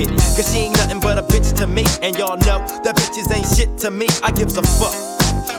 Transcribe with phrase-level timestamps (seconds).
[0.00, 0.08] hit.
[0.36, 1.84] Cause she ain't nothing but a bitch to me.
[2.02, 4.06] And y'all know that bitches ain't shit to me.
[4.22, 4.94] I gives a fuck.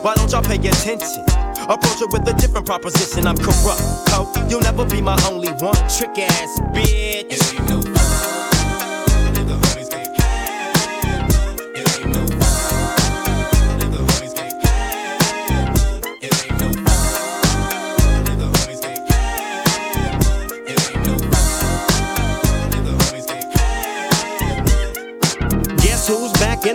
[0.04, 1.24] Why don't y'all pay attention?
[1.70, 3.28] Approach her with a different proposition.
[3.28, 3.82] I'm corrupt.
[4.14, 5.78] Oh, you'll never be my only one.
[5.90, 7.71] Trick ass bitch.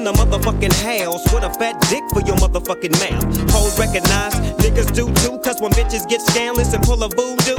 [0.07, 3.51] The motherfucking house with a fat dick for your motherfucking mouth.
[3.51, 7.59] Hoes recognize, niggas do too, cause when bitches get scandalous and pull a voodoo,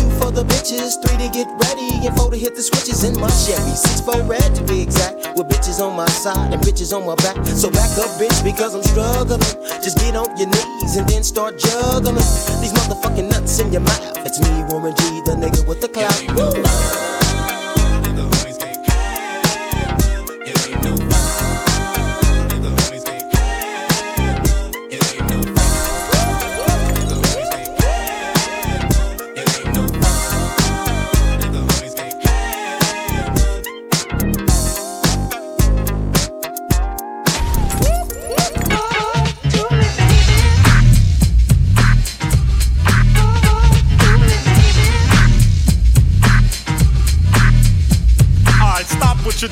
[0.21, 3.29] for the bitches, three to get ready, and four to hit the switches in my
[3.29, 3.73] Chevy.
[3.73, 7.15] Six for red to be exact, with bitches on my side and bitches on my
[7.15, 7.35] back.
[7.47, 9.41] So back up, bitch, because I'm struggling.
[9.81, 12.15] Just get on your knees and then start juggling.
[12.61, 14.25] These motherfucking nuts in your mouth.
[14.25, 17.20] It's me, Warren G, the nigga with the clout.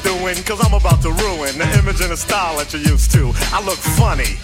[0.09, 0.33] Woo!
[0.43, 3.31] cause I'm about to ruin the image and the style that you're used to.
[3.53, 4.37] I look funny.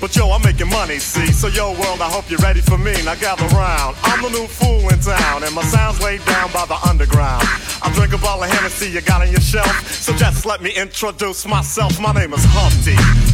[0.00, 1.32] But yo, I'm making money, see?
[1.32, 2.92] So yo, world, I hope you're ready for me.
[3.04, 3.96] Now gather round.
[4.02, 7.44] I'm the new fool in town, and my sound's laid down by the underground.
[7.82, 9.90] I drink a bottle of Hennessy you got on your shelf.
[9.90, 11.98] So just let me introduce myself.
[11.98, 12.96] My name is Humpty,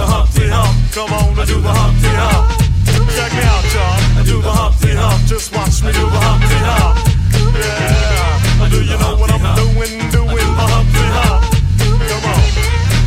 [0.00, 0.72] the Humpty Hump.
[0.96, 2.48] Come on, I do the Humpty Hump.
[3.12, 4.00] Check me out, y'all.
[4.16, 5.20] I do the Humpty Hump.
[5.28, 6.96] Just watch me do the Humpty Hump.
[7.52, 8.68] Yeah.
[8.72, 9.92] Do you know what I'm doing?
[10.08, 11.42] Doing the Humpty Hump.
[12.08, 12.48] Come on.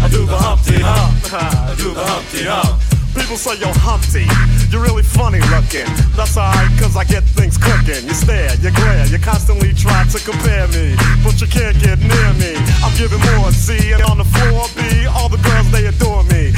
[0.06, 1.34] I do the Humpty Hump.
[1.34, 2.78] I do the Humpty Hump.
[3.14, 4.26] People say, you're Humpty,
[4.74, 5.86] you're really funny looking.
[6.18, 8.10] That's alright, cause I get things cooking.
[8.10, 10.98] You stare, you glare, you constantly try to compare me.
[11.22, 12.58] But you can't get near me.
[12.82, 16.58] I'm giving more C, and on the floor B, all the girls, they adore me.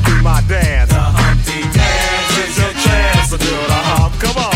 [0.00, 0.90] do my dance.
[0.90, 4.14] The Humpty dance is your chance to do the hump.
[4.20, 4.54] Come on,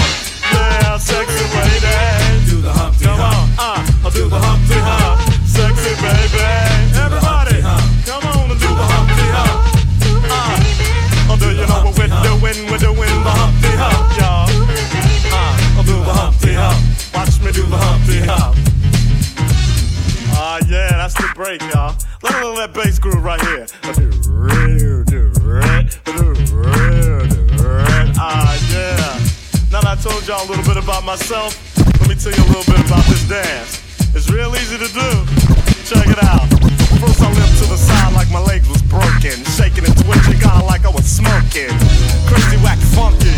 [0.54, 2.50] yeah, sexy lady.
[2.50, 3.58] Do the Humpty Come hump.
[3.58, 5.20] on, uh, I'll do the Humpty hump.
[5.46, 6.42] Sexy baby,
[6.94, 7.58] everybody,
[8.06, 9.72] come on and do the Humpty hump.
[10.30, 12.70] Uh, do you know what we're doing?
[12.70, 14.46] We're doing the Humpty Hump, y'all.
[15.32, 16.78] Uh, I'll do the Humpty Hump.
[17.14, 18.56] Watch me do the Humpty Hump.
[20.34, 21.96] Ah, uh, yeah, that's the break, y'all.
[22.22, 23.66] Let me that bass groove right here
[25.82, 28.08] red, red, red.
[28.18, 29.18] Ah, yeah.
[29.70, 31.58] Now that I told y'all a little bit about myself,
[32.00, 33.82] let me tell you a little bit about this dance.
[34.14, 35.08] It's real easy to do.
[35.88, 36.46] Check it out.
[37.02, 40.62] First I limped to the side like my legs was broken, shaking and twitching, kinda
[40.62, 41.72] like I was smoking.
[42.30, 43.34] Crazy, whack, funky.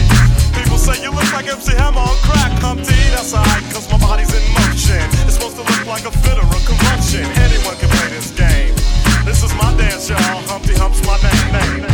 [0.52, 2.99] People say you look like MC Hammer on crack, Humpty.
[3.14, 5.00] That's alright, cause my body's in motion.
[5.25, 7.25] It's supposed to look like a fit or a corruption.
[7.40, 8.75] Anyone can play this game.
[9.25, 10.44] This is my dance, y'all.
[10.50, 11.81] Humpty Hump's my name.
[11.81, 11.94] name.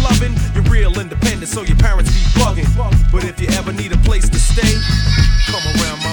[0.21, 0.37] loving.
[0.53, 2.67] You're real independent, so your parents be bugging.
[3.11, 4.73] But if you ever need a place to stay,
[5.47, 6.10] come around my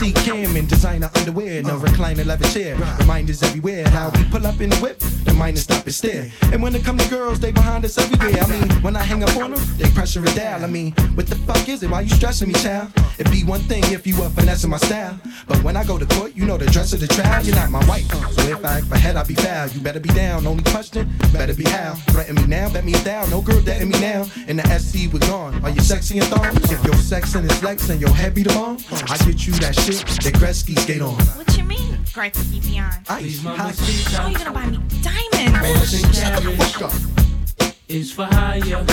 [0.00, 2.74] see Cam in designer underwear, no recliner leather chair.
[3.00, 6.32] Reminders everywhere how we pull up in the whip, the miners stop and stare.
[6.52, 8.42] And when it come to girls, they behind us everywhere.
[8.42, 10.64] I mean, when I hang up on them, they pressure it down.
[10.64, 11.90] I mean, what the fuck is it?
[11.90, 12.90] Why you stressing me, child?
[13.18, 15.20] It'd be one thing if you were finessing my style.
[15.46, 17.70] But when I go to court, you know the dress of the trial, you're not
[17.70, 18.10] my wife.
[18.32, 19.68] So if I act for head, I'll be foul.
[19.68, 20.46] You better be down.
[20.46, 21.94] Only question, better be how.
[22.12, 23.28] Threaten me now, bet me down.
[23.28, 24.24] No girl dating me now.
[24.48, 25.62] And the SC, we're gone.
[25.62, 26.56] Are you sexy and thong?
[26.56, 29.52] If your sex and is lex and your head be the bomb, I get you
[29.60, 31.14] that shit that Gretzky skate on.
[31.36, 31.94] What you mean?
[32.12, 32.94] Gretzky beyond.
[33.08, 34.44] Ice, mama, hot, see How you that.
[34.44, 35.66] gonna buy me diamonds?
[35.66, 37.74] Horse and Shut the carriage fuck up.
[37.88, 38.84] is for hire.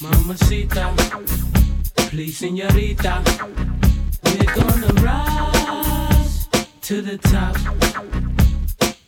[0.00, 0.94] Mamacita,
[2.10, 3.22] please, señorita.
[4.24, 6.48] We're gonna rise
[6.82, 7.56] to the top.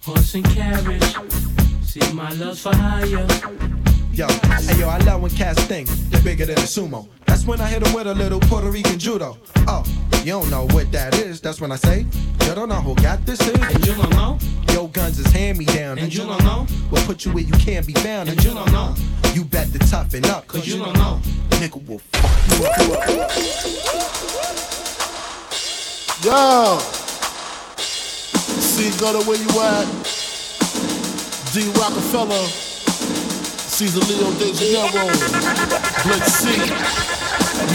[0.04, 1.16] Horse and carriage.
[1.82, 3.26] See my love's for hire.
[4.12, 7.08] Yo, hey yo, I love when cats think they're bigger than a sumo.
[7.26, 9.36] That's when I hit them with a little Puerto Rican judo.
[9.66, 9.82] Oh,
[10.24, 11.40] you don't know what that is.
[11.42, 12.06] That's when I say,
[12.46, 13.48] you don't know who got this is.
[13.48, 14.38] And you don't know?
[14.72, 15.98] Yo, guns is hand me down.
[15.98, 16.66] And you don't know?
[16.90, 18.30] We'll put you where you can't be found.
[18.30, 18.94] And you don't know?
[19.34, 20.46] You bet to toughen up.
[20.46, 21.20] Cause you don't know.
[21.50, 23.08] Nigga will fuck you up.
[26.24, 26.78] Yo,
[28.60, 29.86] see, go to where you at.
[31.52, 31.70] D.
[31.78, 32.46] Rockefeller,
[33.68, 35.06] Caesar Leo De Janeiro,
[36.02, 36.48] Blitz C,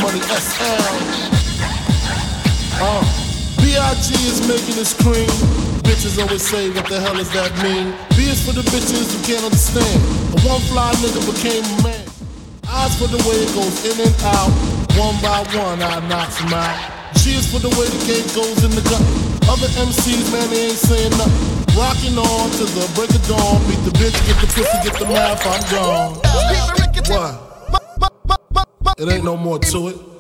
[0.02, 1.39] Money SL.
[2.80, 3.04] Uh,
[3.60, 4.16] B.I.G.
[4.24, 5.28] is making this cream.
[5.84, 7.92] Bitches always say, what the hell does that mean?
[8.16, 10.00] B is for the bitches who can't understand.
[10.32, 12.06] A one fly nigga became a man.
[12.72, 14.48] Eyes for the way it goes in and out.
[14.96, 16.72] One by one, I knocks them out.
[17.20, 19.04] G is for the way the game goes in the gut.
[19.52, 21.36] Other MCs, man, they ain't saying nothing.
[21.76, 23.60] Rocking on to the break of dawn.
[23.68, 26.16] Beat the bitch, get the pussy, get the math, I'm gone.
[27.12, 27.50] What?
[29.00, 30.19] It ain't no more to it.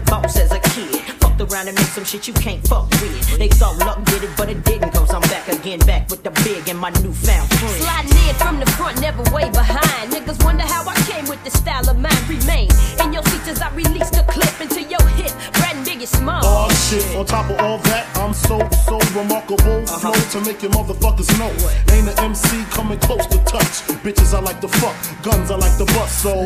[0.00, 1.02] The boss as a kid.
[1.20, 3.38] Fucked around and made some shit you can't fuck with.
[3.38, 4.92] They thought luck did it, but it didn't.
[4.92, 7.82] Cause I'm back again, back with the big and my newfound friend.
[7.84, 10.12] Sliding in from the front, never way behind.
[10.12, 12.16] Niggas wonder how I came with the style of mine.
[12.28, 12.68] Remain
[13.02, 15.32] in your seats as I release the clip into your hip.
[15.60, 16.40] Brat and Biggie Small.
[16.44, 18.56] Oh shit, on top of all that, I'm so,
[18.88, 19.84] so remarkable.
[19.84, 20.12] Uh-huh.
[20.12, 21.52] Flow to make your motherfuckers know.
[21.92, 23.84] Ain't an MC coming close to touch.
[24.00, 26.40] Bitches I like to fuck, guns I like to bust, so.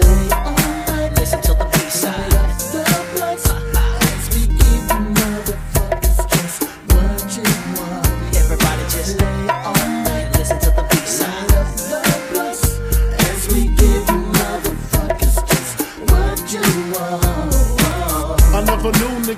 [1.15, 2.34] Listen to the B-side.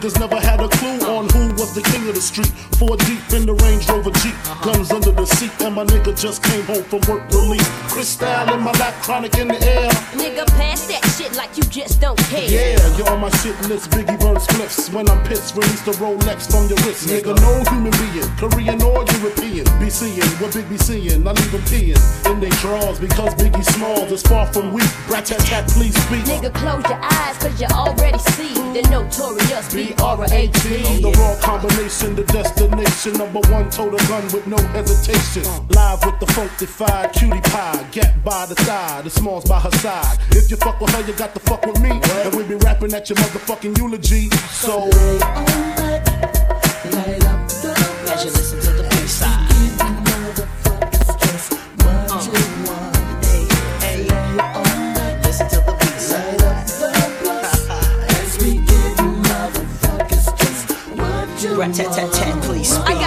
[0.07, 2.49] Niggas never had a clue on who was the king of the street.
[2.79, 6.43] Four deep in the Range Rover Jeep, guns under the seat, and my nigga just
[6.43, 7.69] came home from work release.
[7.91, 9.91] Crystal in my lap, chronic in the air.
[10.15, 12.49] Nigga, pass that shit like you just don't care.
[12.49, 13.91] Yeah, you're on my shit list.
[13.91, 14.91] Biggie burns cliffs.
[14.91, 17.09] When I'm pissed, release the Rolex from your wrist.
[17.09, 19.65] Nigga, no human being, Korean or European.
[19.81, 21.27] Be seeing what Big be seeing.
[21.27, 21.97] I leave them peeing
[22.31, 24.91] in they drawers because Biggie Smalls is far from weak.
[25.09, 26.25] Rat tat tat, please speak.
[26.29, 31.01] Nigga, close your eyes, cause you already see the notorious B-R-A-T.
[31.01, 33.15] The raw combination, the destination.
[33.15, 35.45] Number one, total gun with no hesitation.
[35.71, 37.87] Live with the funkified cutie pie.
[37.91, 40.19] Get by the side, the smalls by her side.
[40.33, 41.91] If you fuck with her, you got to fuck with me.
[41.91, 44.29] And we be rapping at your motherfucking eulogy.
[44.51, 44.89] So.
[48.11, 49.53] As you listen to the B-side.
[55.23, 55.77] Listen to the
[62.43, 62.75] please.
[62.77, 63.06] I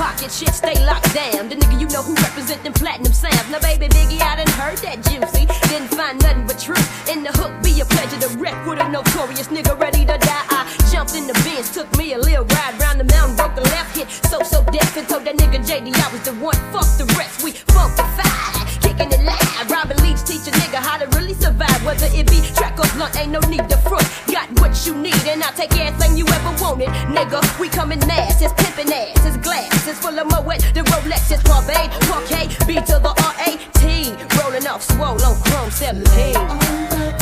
[0.00, 1.52] pocket, shit stay locked down.
[1.52, 3.44] The nigga you know who represent them platinum sounds.
[3.52, 5.44] Now baby Biggie, I done heard that juicy.
[5.68, 7.52] Didn't find nothing but truth in the hook.
[7.60, 10.46] Be a pleasure to wreck with a notorious nigga ready to die.
[10.56, 13.66] I jumped in the Benz, took me a little ride round the mountain, broke the
[13.76, 14.08] left hit.
[14.32, 16.56] So so deaf and told that nigga JD I was the one.
[16.72, 19.68] Fuck the rest, we funkified, kicking it loud.
[19.68, 21.80] Robin Leach teach a nigga how to really survive.
[21.84, 22.69] Whether it be track
[23.00, 24.06] blunt, ain't no need to front.
[24.26, 27.40] Got what you need, and I'll take everything you ever wanted, nigga.
[27.58, 30.60] We coming ass, it's pimpin' ass, it's glass, it's full of moet.
[30.74, 34.12] The Rolex is Parfait, Parquet, B to the R-A-T.
[34.38, 36.34] Rolling off swole on Chrome 17.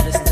[0.05, 0.28] Listen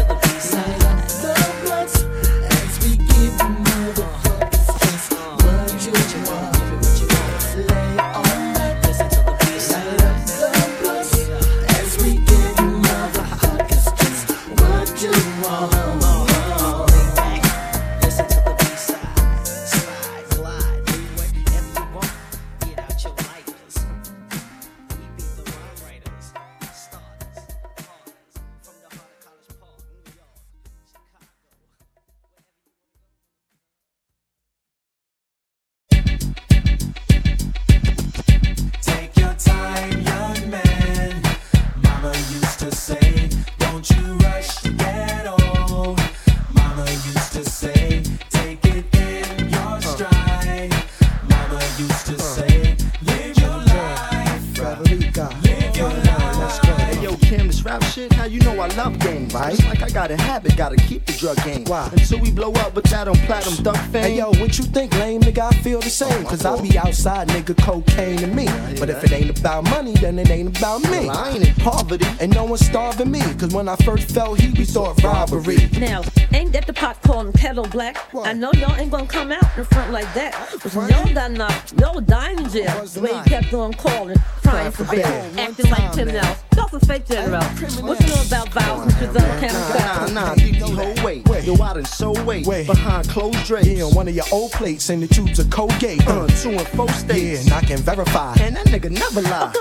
[59.41, 59.53] love?
[59.53, 61.65] It's like I got a habit, gotta keep the drug game.
[61.65, 61.89] Why?
[61.93, 64.03] Until we blow up with that on platinum duck fame.
[64.03, 65.53] Hey yo, what you think, lame nigga?
[65.53, 66.25] I feel the same.
[66.25, 68.47] Cause I be outside, nigga, cocaine to me.
[68.79, 71.07] But if it ain't about money, then it ain't about me.
[71.07, 72.07] Well, I ain't in poverty.
[72.21, 73.21] And no one's starving me.
[73.35, 75.69] Cause when I first fell he we thought robbery.
[75.79, 76.03] Now,
[76.33, 77.97] ain't that the pot calling kettle black?
[78.15, 80.35] I know y'all ain't gonna come out in front like that.
[80.63, 82.85] But y'all done not, y'all dying jail.
[82.87, 85.07] The way you kept on calling, crying for bail,
[85.39, 86.25] acting like criminals.
[86.25, 87.43] Y'all some fake general.
[87.43, 91.23] What you know about violence and Giselle Nah, nah, deep the whole way.
[91.43, 93.67] Yo, I done so wait, behind closed drapes.
[93.67, 96.07] Yeah, on one of your old plates in the tubes of Colgate.
[96.07, 97.47] Uh, two and four states.
[97.47, 98.35] Yeah, and I can verify.
[98.41, 99.53] And that nigga never lie.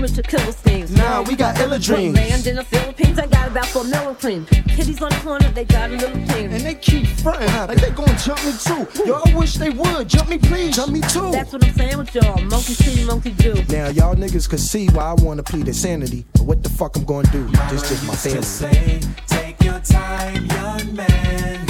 [0.00, 0.50] Go on, and Richard Killer.
[0.96, 2.16] Nah, we got illa dreams.
[2.16, 4.44] Land in the Philippines, I got about four million cream.
[4.46, 6.50] Kitties on the corner, they got a little team.
[6.50, 9.04] And they keep frontin' like they gon' jump me too.
[9.04, 10.08] Yo, I wish they would.
[10.08, 10.76] Jump me, please.
[10.76, 11.30] Jump me too.
[11.30, 12.40] That's what I'm saying with y'all.
[12.42, 13.54] Monkey see, monkey do.
[13.68, 17.04] Now y'all niggas could see why I wanna plead insanity, but what the fuck I'm
[17.04, 17.44] gonna do?
[17.70, 18.42] This just my used to family.
[18.42, 21.66] say, take your time, young man.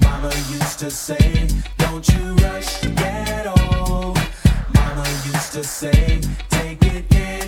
[0.00, 4.18] Mama used to say, don't you rush to get old.
[4.74, 7.43] Mama used to say, take it in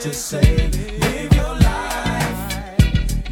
[0.00, 2.78] to say, live your life,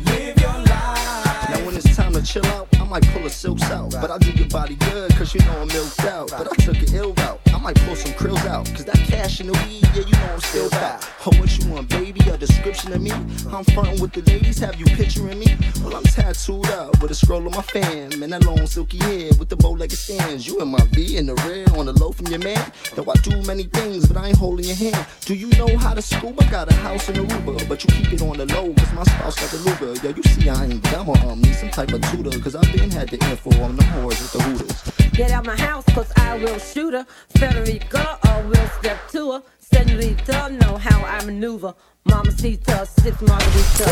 [0.05, 1.49] live your life.
[1.49, 3.93] Now when it's time to chill out, I might pull a silks out.
[3.93, 6.29] But I do your body good, cause you know I'm milked out.
[6.29, 7.48] But I took an ill route.
[7.55, 8.67] I might pull some krills out.
[8.67, 11.03] Cause that cash in the weed, yeah, you know I'm still back.
[11.27, 12.21] Oh, what you want, baby?
[12.31, 13.11] A description of me?
[13.11, 15.57] I'm frontin' with the ladies, have you picturing me?
[15.83, 18.23] Well, I'm tattooed up with a scroll on my fam.
[18.23, 20.47] And that long silky hair with the bow legged stands.
[20.47, 22.73] You in my V in the rear on the low from your man.
[22.97, 25.07] Yo, I do many things, but I ain't holding your hand.
[25.23, 26.45] Do you know how to scuba?
[26.51, 29.39] Got a house in Aruba, but you keep it on the low, cause my spouse
[29.41, 30.07] got the Luger.
[30.07, 32.73] Yo, you see, I ain't dumb or um, need some type of tutor, cause I've
[32.73, 35.11] been had the info on the whores with the hooters.
[35.13, 37.07] Get out my house, cause I will shoot her.
[37.39, 38.19] Federica,
[38.49, 39.43] will step to her.
[39.61, 41.73] Senorita, know how I maneuver.
[42.05, 43.85] Mama Sita, six margarita.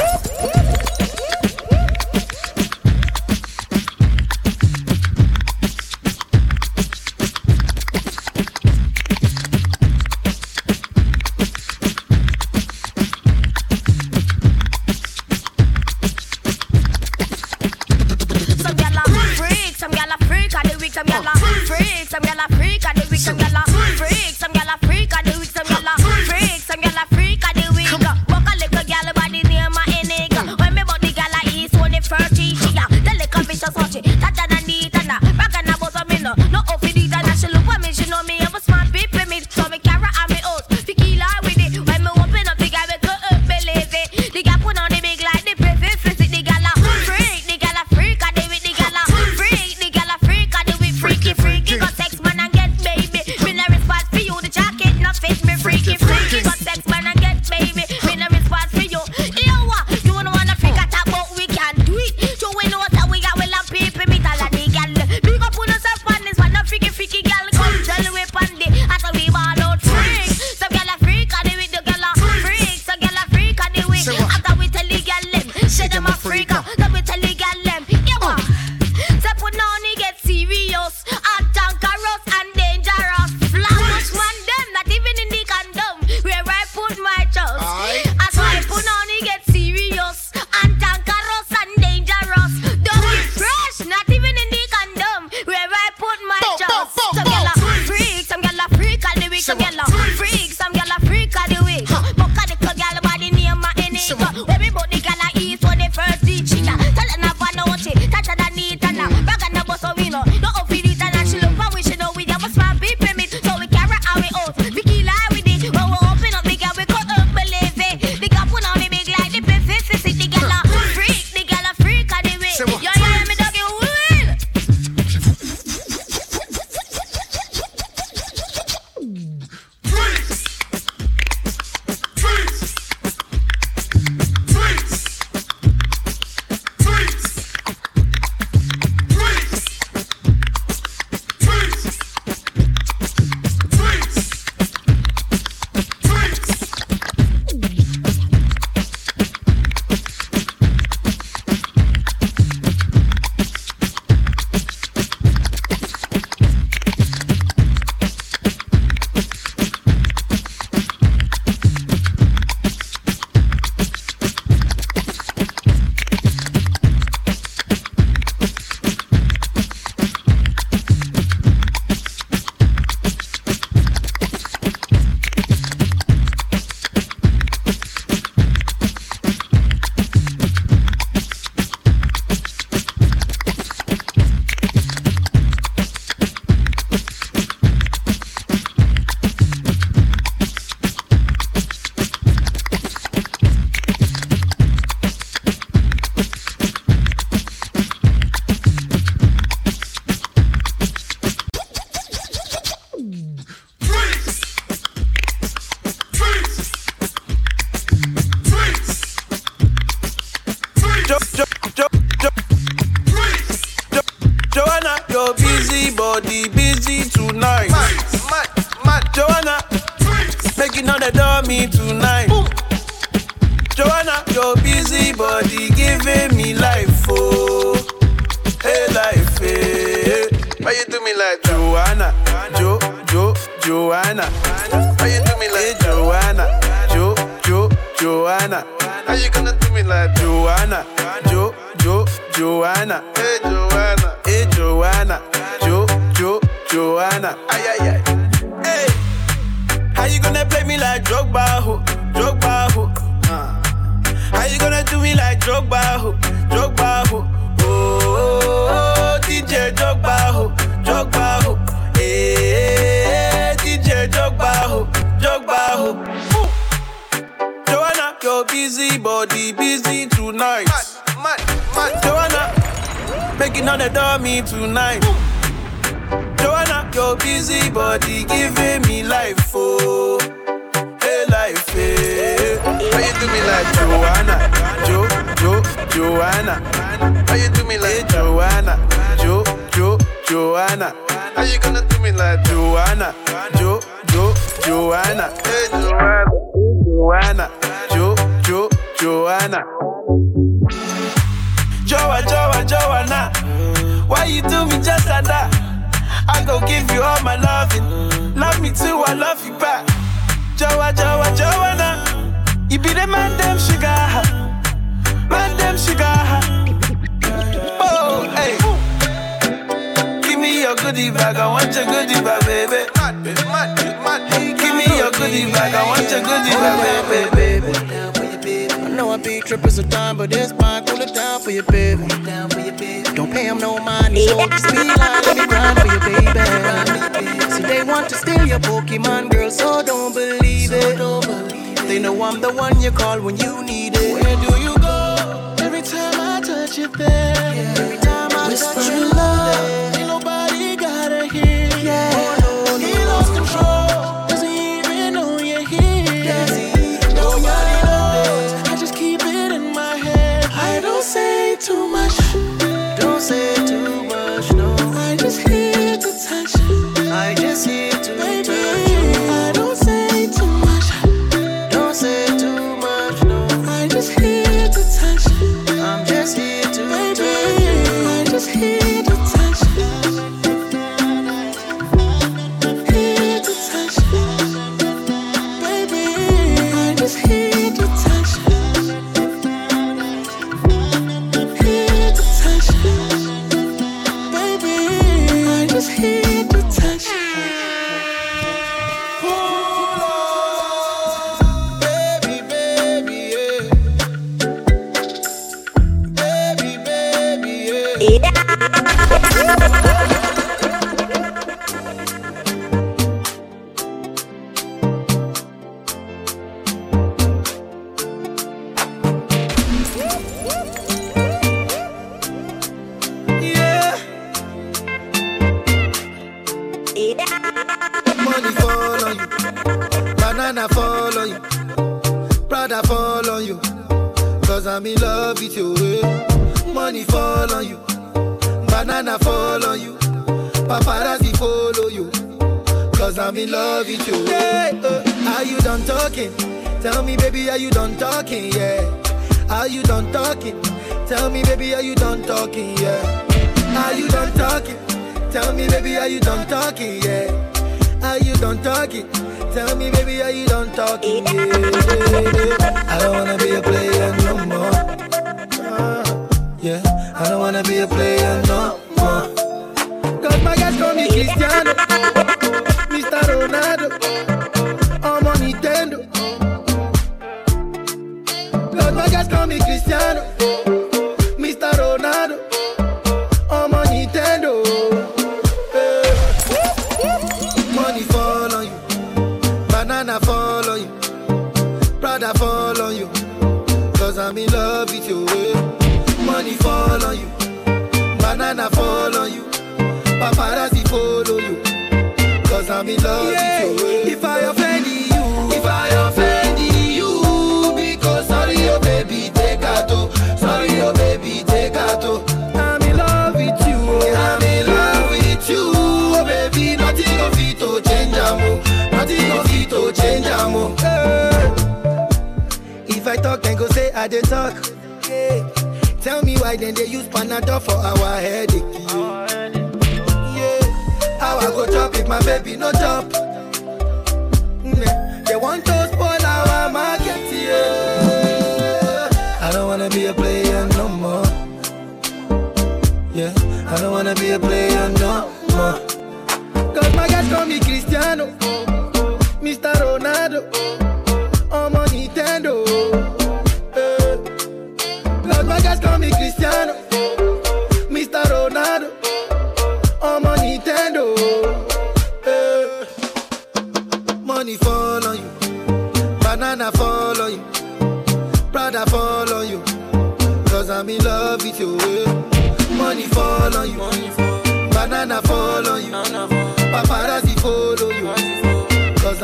[19.76, 21.35] Some gyal a freak, some gyal a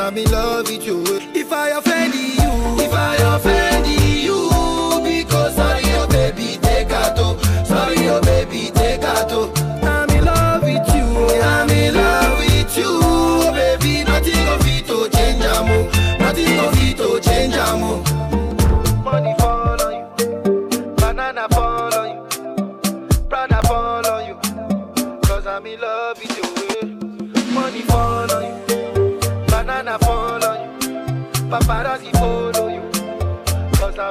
[0.02, 1.41] I'm in love with you.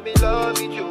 [0.02, 0.86] I'm in love with you.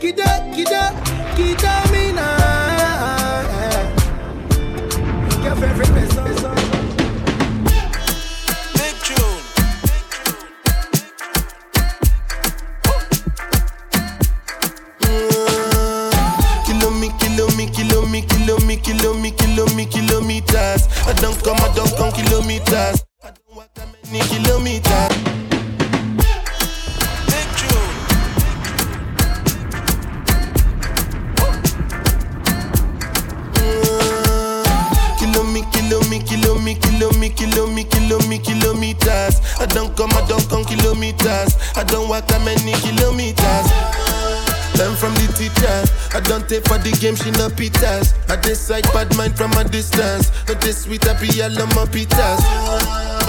[0.00, 0.90] Kida, kida,
[1.36, 3.42] kida me now.
[5.44, 6.54] Your favorite person.
[8.74, 9.42] Big tune.
[16.64, 17.18] Kilo me, mm.
[17.20, 20.88] kilo me, kilo me, kilo me, kilo me, kilo me, kilometers.
[21.06, 23.05] I don't come, I don't come kilometers.
[39.66, 41.56] I don't come, I don't come kilometers.
[41.74, 43.95] I don't walk that many kilometers.
[44.78, 45.76] Learn from the teacher.
[46.12, 48.12] I don't take for the game, she no pitas.
[48.28, 50.28] I decide bad mind from a distance.
[50.48, 52.44] Not this sweet, I be all on my pitas.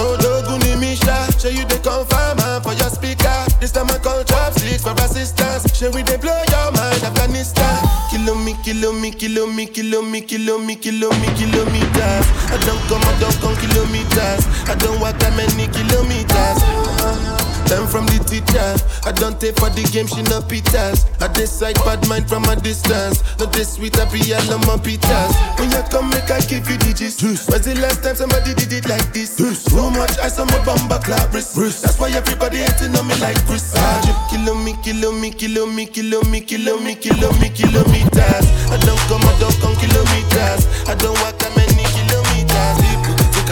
[0.00, 3.32] Oh, Doguni Misha, show you the confirm uh, for your speaker.
[3.60, 5.72] This time I call chopsticks for assistance.
[5.72, 7.80] Show we they blow your mind, Afghanistan.
[8.10, 12.26] Kilo me, kilo me, kilo me, kilo me, kilo me, kilo me, kilometers.
[12.52, 14.44] I don't come, I don't come kilometers.
[14.68, 17.47] I don't walk that many kilometers.
[17.68, 18.64] Learn from the teacher.
[19.04, 21.04] I don't take for the game, she no pitas.
[21.20, 23.20] I decide bad mind from a distance.
[23.38, 25.36] Not this sweet, I be all on my pitas.
[25.60, 27.20] When you come, make I give you digits.
[27.20, 29.36] When's the last time somebody did it like this?
[29.36, 31.56] So much ice on my bumper clap wrist.
[31.56, 33.74] That's why everybody hating on me like Chris.
[33.76, 38.46] Ah, kilo me, kilo me, kilo me, kilo me, kilo me, kilo me, kilometers.
[38.72, 40.64] I don't come, I don't come kilometers.
[40.88, 42.87] I don't walk that many kilometers.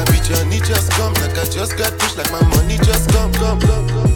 [0.06, 2.42] People take a picture and it just come like I just got pushed, like my
[2.48, 4.12] money just come, come, come, come.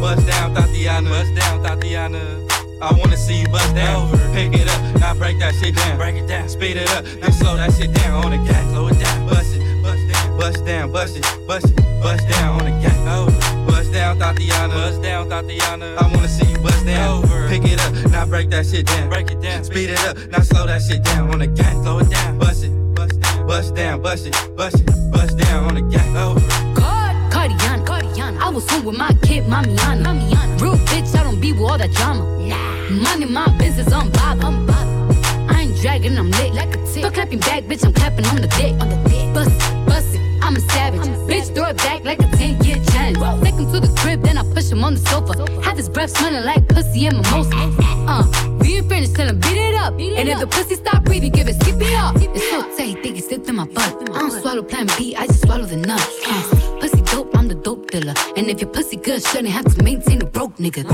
[0.00, 1.10] Bust down, Tatiana.
[1.10, 2.46] Bust down, Tatiana.
[2.80, 4.08] I wanna see you bust down.
[4.08, 4.32] Over.
[4.32, 5.96] Pick it up, now break that shit down.
[5.96, 8.70] Break it down, speed it up, then slow that shit down on the gas.
[8.70, 12.60] Slow it down, bust it, bust down, bust down, bust it, bust it, bust down
[12.60, 12.96] on the gas.
[13.08, 13.45] Over.
[13.96, 14.74] Bust down, Tatiana.
[14.74, 15.96] Bust down, Tatiana.
[15.96, 17.24] I wanna see you bust down.
[17.24, 17.48] Over.
[17.48, 19.08] Pick it up, now break that shit down.
[19.08, 21.72] Break it down, speed it up, now slow that shit down on the gas.
[21.82, 25.64] Slow it down, bust it, bust down, bust down, bust it, bust it, bust down
[25.64, 26.06] on the gas.
[26.14, 26.40] Over.
[27.30, 28.38] Cardiana, Cardiana.
[28.38, 30.04] I was home with my kid, Mamiana.
[30.04, 30.60] Mamiana.
[30.60, 32.24] Real bitch, I don't be with all that drama.
[32.46, 32.90] Nah.
[32.90, 34.44] Money, my business, I'm bob.
[34.44, 34.86] I'm bob.
[35.48, 36.52] I ain't dragging, I'm lit.
[36.52, 37.00] Like a tick.
[37.00, 38.72] Start clapping back, bitch, I'm clapping on the dick.
[38.78, 39.32] On the dick.
[39.32, 41.00] Bust it, bust it, I'm a savage.
[41.00, 42.35] bitch, throw it back like a 10 year challenge.
[43.16, 45.32] Take him to the crib, then I push him on the sofa.
[45.62, 47.50] Have his breath smelling like pussy and mimosa.
[48.08, 48.24] Uh,
[48.60, 49.94] we ain't finished, tell him beat it up.
[49.94, 52.36] and if the pussy stop breathing, give it skip it CPR.
[52.36, 54.10] It's so tight, think it slipped in my butt.
[54.10, 56.00] I don't swallow plan B, I just swallow the nut.
[56.26, 58.14] Uh, pussy dope, I'm the dope dealer.
[58.36, 60.84] And if your pussy good, shouldn't have to maintain a broke nigga.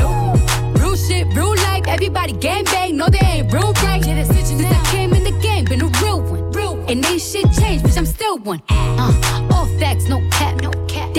[0.80, 4.04] Real shit, real life, everybody gang bang, no they ain't real right.
[4.06, 6.50] Yeah, that's Since I came in the game, been a real one.
[6.52, 6.88] Real one.
[6.90, 8.62] And ain't shit changed, bitch, I'm still one.
[8.68, 10.21] Uh, all facts, no cap, no cap.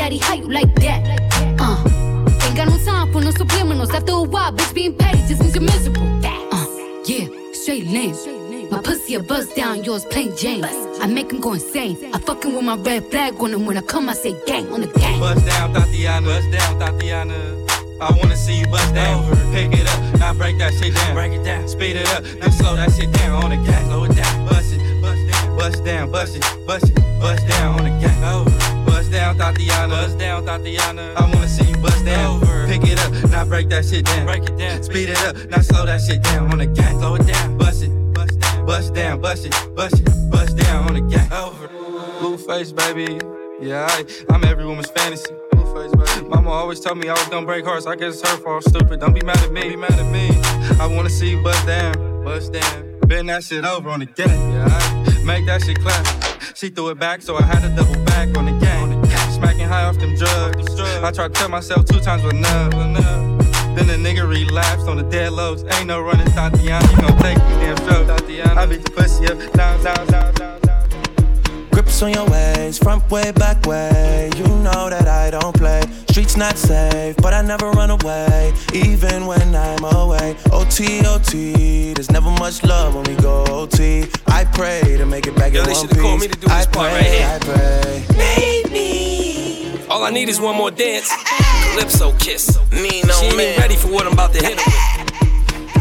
[0.03, 1.01] Daddy, how you like that?
[1.61, 1.79] Uh,
[2.43, 3.93] ain't got no time for no subliminals.
[3.93, 6.03] After a while, bitch, being petty just means you're miserable.
[6.25, 6.67] Uh,
[7.05, 8.13] yeah, straight lame.
[8.69, 10.65] My pussy a buzz down, yours plain Jane.
[11.01, 11.97] I make him go insane.
[12.13, 14.81] I fucking with my red flag on him when I come, I say gang on
[14.81, 15.21] the gang.
[15.21, 16.27] Bust down, Tatiana.
[16.27, 17.65] Bust down, Tatiana.
[18.01, 19.23] I wanna see you bust down.
[19.53, 21.13] Pick it up, now break that shit down.
[21.13, 23.85] Break it down, speed it up, then slow that shit down on the gas.
[23.85, 25.01] Slow it down, bust it,
[25.57, 28.21] bust down, bust it, bust it, bust down on the gang.
[28.25, 28.52] Over.
[29.13, 29.89] Down, Tatiana.
[29.89, 31.13] Bust down, Tatiana.
[31.15, 32.41] I wanna see you bust down.
[32.41, 32.65] Over.
[32.65, 34.25] Pick it up, now break that shit down.
[34.25, 34.81] Break it down.
[34.81, 36.97] Speed it up, now slow that shit down on the gang.
[36.97, 40.87] Slow it down, bust it, bust down, bust down, bust it, bust it, bust down
[40.87, 41.31] on the gang.
[41.31, 41.67] Over.
[42.19, 43.19] Blueface, baby.
[43.61, 45.31] Yeah, I, I'm every woman's fantasy.
[46.27, 47.85] Mama always told me I was gonna break hearts.
[47.85, 48.63] I guess it's her fault.
[48.63, 48.99] Stupid.
[48.99, 49.61] Don't be mad at me.
[49.61, 50.29] Don't be mad at me.
[50.81, 52.99] I wanna see you bust down, bust down.
[53.05, 54.53] Bend that shit over on the gang.
[54.53, 56.03] Yeah, I make that shit clap.
[56.55, 58.72] She threw it back, so I had to double back on the gang.
[59.73, 60.79] High off them drugs.
[60.79, 62.73] I tried to tell myself two times was enough.
[63.75, 65.63] Then the nigga relapsed on the dead lows.
[65.63, 66.87] Ain't no running, Tatiana.
[66.91, 68.07] You gon' take me damn stroke,
[68.55, 70.52] I beat the pussy up, down, down, down, down.
[71.73, 74.29] Grips on your ways, front way, back way.
[74.37, 75.81] You know that I don't play.
[76.09, 80.35] Streets not safe, but I never run away, even when I'm away.
[80.51, 84.05] OT, OT, there's never much love when we go OT.
[84.27, 86.35] I pray to make it back Yo, in they one should've called me piece.
[86.35, 87.27] to do this I part pray, right here.
[87.33, 88.63] I pray.
[88.69, 89.87] Baby.
[89.89, 91.11] All I need is one more dance.
[91.73, 92.57] Calypso kiss.
[92.71, 93.47] Nino, she ain't man.
[93.49, 94.71] even ready for what I'm about to hit her
[95.05, 95.12] with.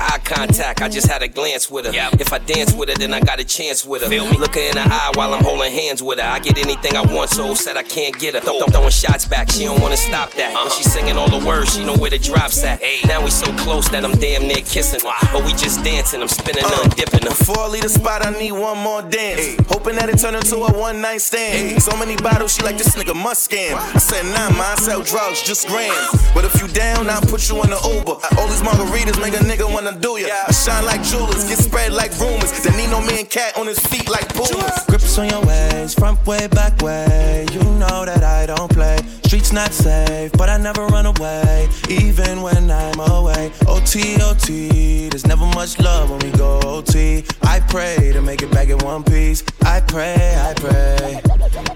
[0.02, 1.92] Eye contact, I just had a glance with her.
[1.94, 4.08] If I dance with her, then I got a chance with her.
[4.08, 6.26] Look her in the eye while I'm holding hands with her.
[6.26, 8.40] I get anything I want, so said I can't get her.
[8.40, 10.48] Throw, throw- throwing shots back, she don't wanna stop that.
[10.54, 10.70] When uh-huh.
[10.70, 12.82] she singing all the words, she know where the drops at.
[12.82, 13.06] Hey.
[13.06, 15.28] Now we so close that I'm damn near kissing her.
[15.32, 16.70] But we just dancing, I'm spinning uh.
[16.70, 17.30] her and dipping her.
[17.30, 19.56] Before I leave the spot, I need one more dance.
[19.68, 21.80] Hoping that it turn into a one night stand.
[21.82, 23.74] So many bottles, she like this nigga must scam.
[23.76, 26.10] I said, nah, ma, I sell drugs, just grams.
[26.34, 28.18] But if you down, I'll put you in the Uber.
[28.38, 30.28] All these margaritas make a nigga wanna do ya.
[30.48, 32.52] I shine like jewelers, get spread like rumors.
[32.62, 34.84] Then need no man cat on his feet like pumas.
[34.86, 37.46] Grips on your ways, front way, back way.
[37.52, 38.98] You know that I don't play.
[39.24, 43.50] Streets not safe, but I never run away, even when I'm away.
[43.66, 47.24] OT, OT, there's never much love when we go OT.
[47.42, 49.42] I pray to make it back in one piece.
[49.62, 51.20] I pray, I pray.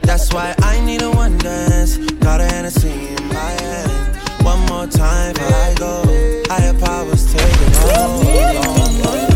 [0.03, 1.97] That's why I need a one dance.
[1.97, 4.26] Got a Hennessy in my hand.
[4.47, 6.05] One more time I go.
[6.49, 9.36] Higher powers taking hold.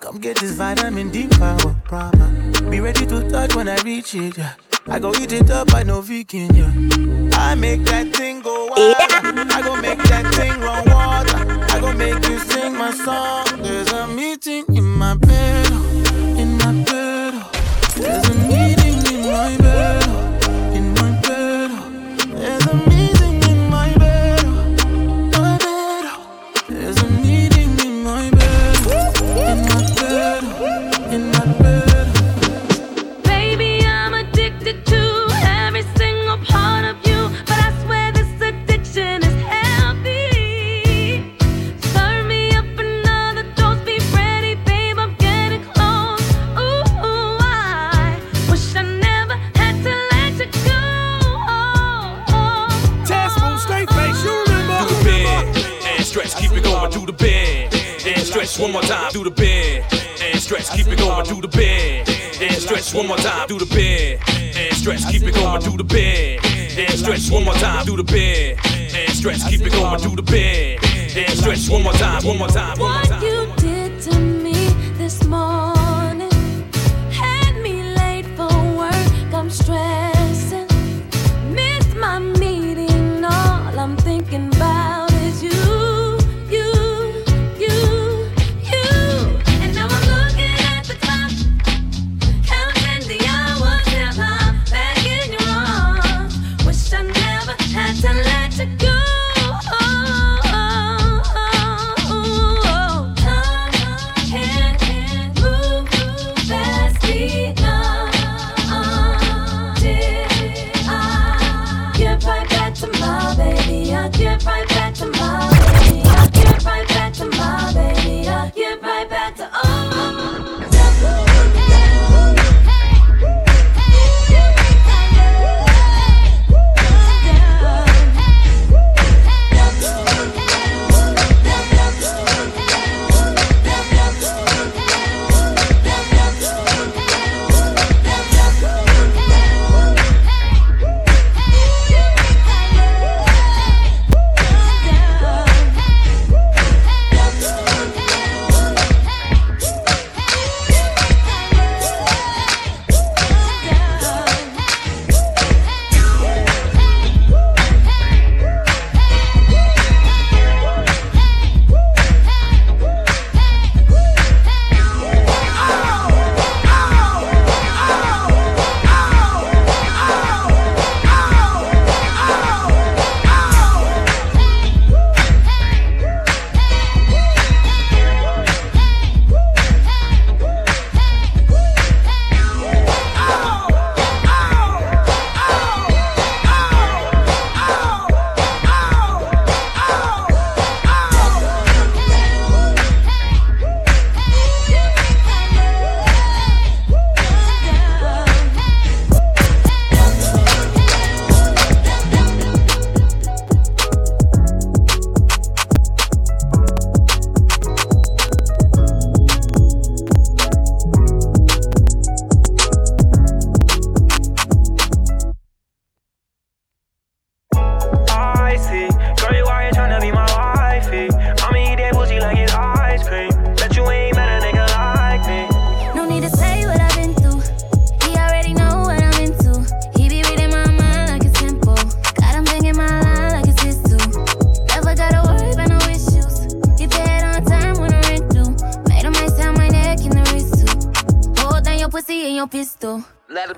[0.00, 2.26] Come get this vitamin D power, proper.
[2.70, 4.38] Be ready to touch when I reach it.
[4.38, 4.54] Yeah.
[4.86, 6.54] I go eat it up, I know vegan.
[6.54, 7.38] Yeah.
[7.38, 8.96] I make that thing go wild.
[8.98, 9.29] I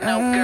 [0.03, 0.19] no.
[0.19, 0.42] Oh,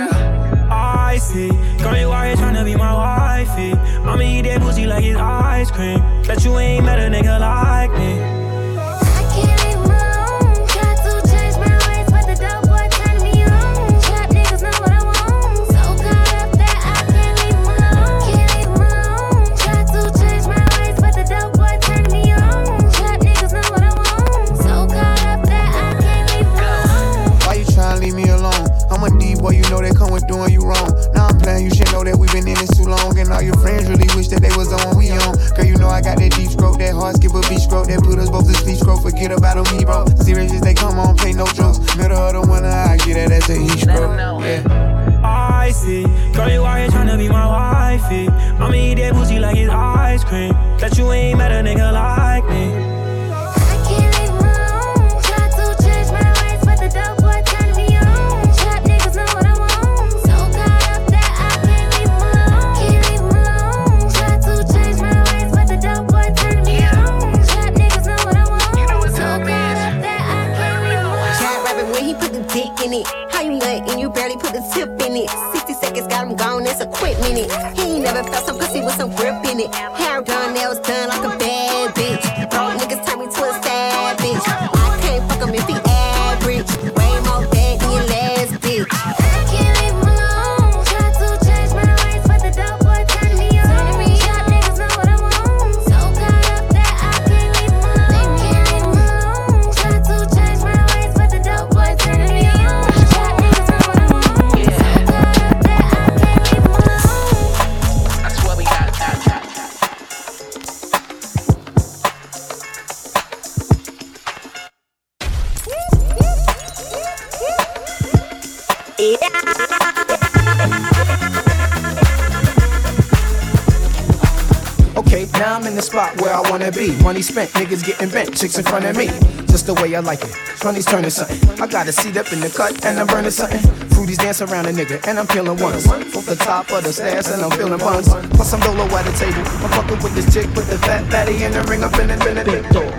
[128.39, 129.07] chicks in front of me.
[129.51, 130.30] Just the way I like it.
[130.62, 131.39] Funny's turning something.
[131.61, 133.59] I got a seat up in the cut and I'm burning something.
[133.91, 135.89] Fruities dance around a nigga and I'm feeling ones.
[135.89, 138.09] Off the top of the stairs and I'm feeling buns.
[138.09, 139.43] Plus I'm low at the table.
[139.64, 142.16] I'm fucking with this chick with the fat fatty in the ring up in the
[142.16, 142.95] Benedict dog.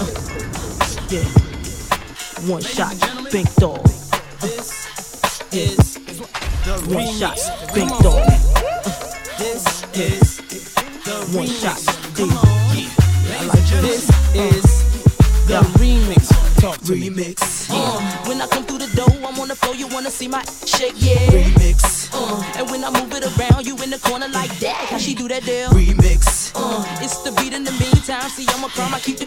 [0.00, 0.18] Uh,
[1.10, 1.26] yeah.
[2.50, 2.98] One shot,
[3.30, 3.86] big dog.
[4.42, 4.48] Uh,
[5.52, 5.76] yeah.
[6.90, 7.38] One shot,
[7.72, 8.31] big dog.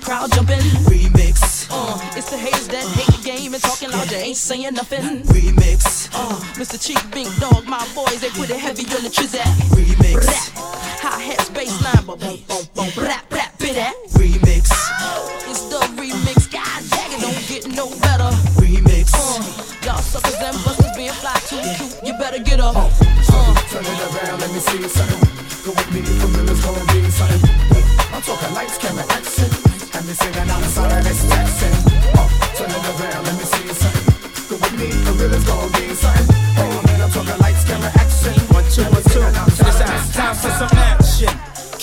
[0.05, 0.59] Crowd jumping.
[0.85, 1.67] Remix.
[1.71, 4.11] Uh, it's the haters that hate the game and talking loud.
[4.11, 5.23] You ain't saying nothing.
[5.23, 5.64] Remix.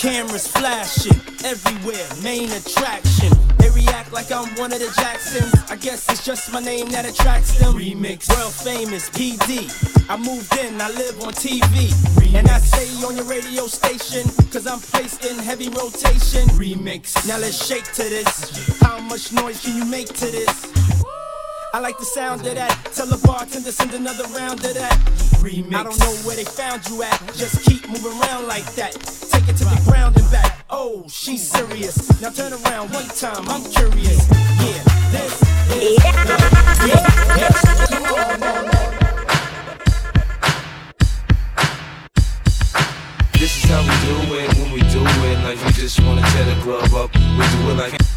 [0.03, 3.31] Cameras flashing everywhere, main attraction.
[3.59, 5.55] They react like I'm one of the Jacksons.
[5.71, 7.75] I guess it's just my name that attracts them.
[7.75, 9.71] Remix, world famous PD.
[10.11, 11.95] I moved in, I live on TV.
[12.35, 16.49] And I stay on your radio station, cause I'm placed in heavy rotation.
[16.59, 18.81] Remix, now let's shake to this.
[18.81, 20.73] How much noise can you make to this?
[21.75, 22.91] I like the sound of that.
[22.93, 24.99] Tell the bartender send another round of that.
[25.39, 25.77] Remix.
[25.77, 27.21] I don't know where they found you at.
[27.37, 29.31] Just keep moving around like that.
[29.43, 30.65] Take it to the ground and back.
[30.71, 32.21] Oh, she's serious.
[32.23, 33.49] Now turn around one time.
[33.49, 34.29] I'm curious.
[34.63, 35.99] Yeah, this is
[36.79, 37.55] the remix.
[37.91, 38.39] Come on.
[43.33, 45.37] This is how we do it when we do it.
[45.43, 47.13] Like we just wanna tear the club up.
[47.13, 48.12] We do it like.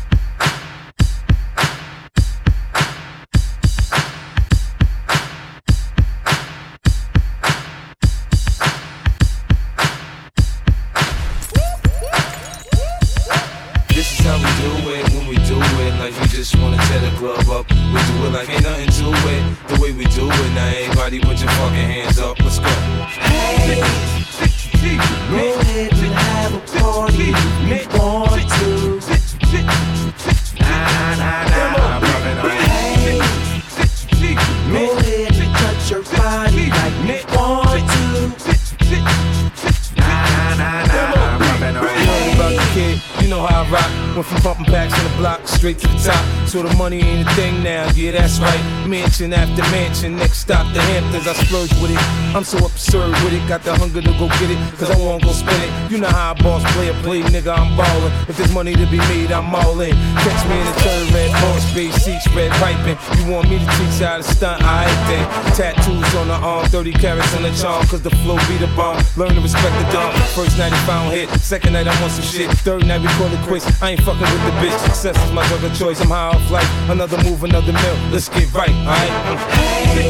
[49.15, 51.25] Mansion after mansion, next stop the Hamptons.
[51.25, 52.35] I splurge with it.
[52.35, 55.23] I'm so absurd with it, got the hunger to go get it, cause I wanna
[55.23, 55.71] go spend it.
[55.89, 58.11] You know how I boss play a play, nigga, I'm ballin'.
[58.27, 59.95] If there's money to be made, I'm all in.
[60.19, 62.99] Catch me in the third red boss, space seats, red piping.
[63.15, 64.61] You want me to teach how to stunt?
[64.63, 65.25] I ain't then.
[65.55, 68.99] Tattoos on the arm, 30 carats on the charm, cause the flow be the bomb.
[69.15, 70.11] Learn to respect the dumb.
[70.35, 72.51] First night he found hit, second night I want some shit.
[72.67, 73.63] Third night we call it quits.
[73.81, 74.75] I ain't fucking with the bitch.
[74.83, 76.01] Success is my drug of choice.
[76.01, 76.67] I'm high off life.
[76.89, 77.97] Another move, another mill.
[78.11, 79.04] Let's get right, alright?
[79.05, 80.09] Hey,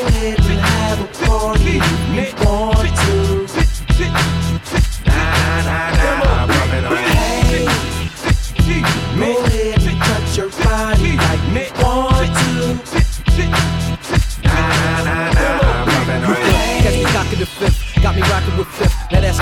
[0.00, 1.80] ahead and have a party
[2.12, 3.16] you want to.
[5.06, 6.46] Nah, nah, nah,
[7.06, 7.64] Hey,
[9.16, 12.52] go ahead touch your body like you want to.
[14.44, 15.86] Nah, nah, nah,
[16.82, 18.68] Catch me cocking the fifth, got me rocking with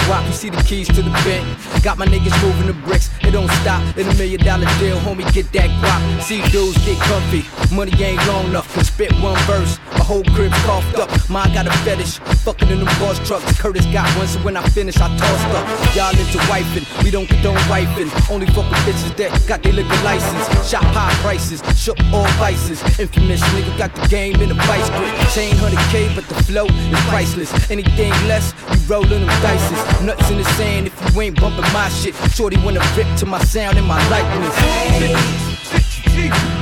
[0.09, 1.47] why you see the keys to the bank.
[1.83, 3.83] Got my niggas moving the bricks, it don't stop.
[3.97, 6.23] In a million dollar deal, homie, get that guap.
[6.23, 8.73] See dudes get comfy, money ain't long enough.
[8.75, 11.11] Can spit one verse, my whole crib coughed up.
[11.29, 13.59] Mine got a fetish, fucking in them boss trucks.
[13.59, 15.67] Curtis got one, so when I finish, I tossed up.
[15.97, 18.09] Y'all into wifing, we don't condone wifing.
[18.31, 20.47] Only fuck with bitches that got their liquor license.
[20.69, 22.83] Shop high prices, shook all vices.
[22.99, 25.15] Infamous nigga got the game in a vice grip.
[25.35, 27.53] Chain 100k, but the flow is priceless.
[27.71, 29.82] Anything less, you rollin' them dices.
[30.03, 32.15] Nuts in the sand if you ain't bumping my shit.
[32.35, 34.57] Shorty wanna rip to my sound and my likeness.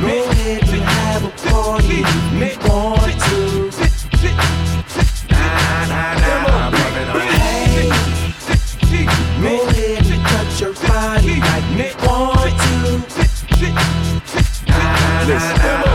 [0.01, 3.71] Go ahead and have a party if you want to.
[5.31, 9.05] Nah, nah, nah, I'm loving on Hey,
[9.43, 12.73] go ahead and touch your body like you want to.
[14.69, 15.90] Nah, nah, nah,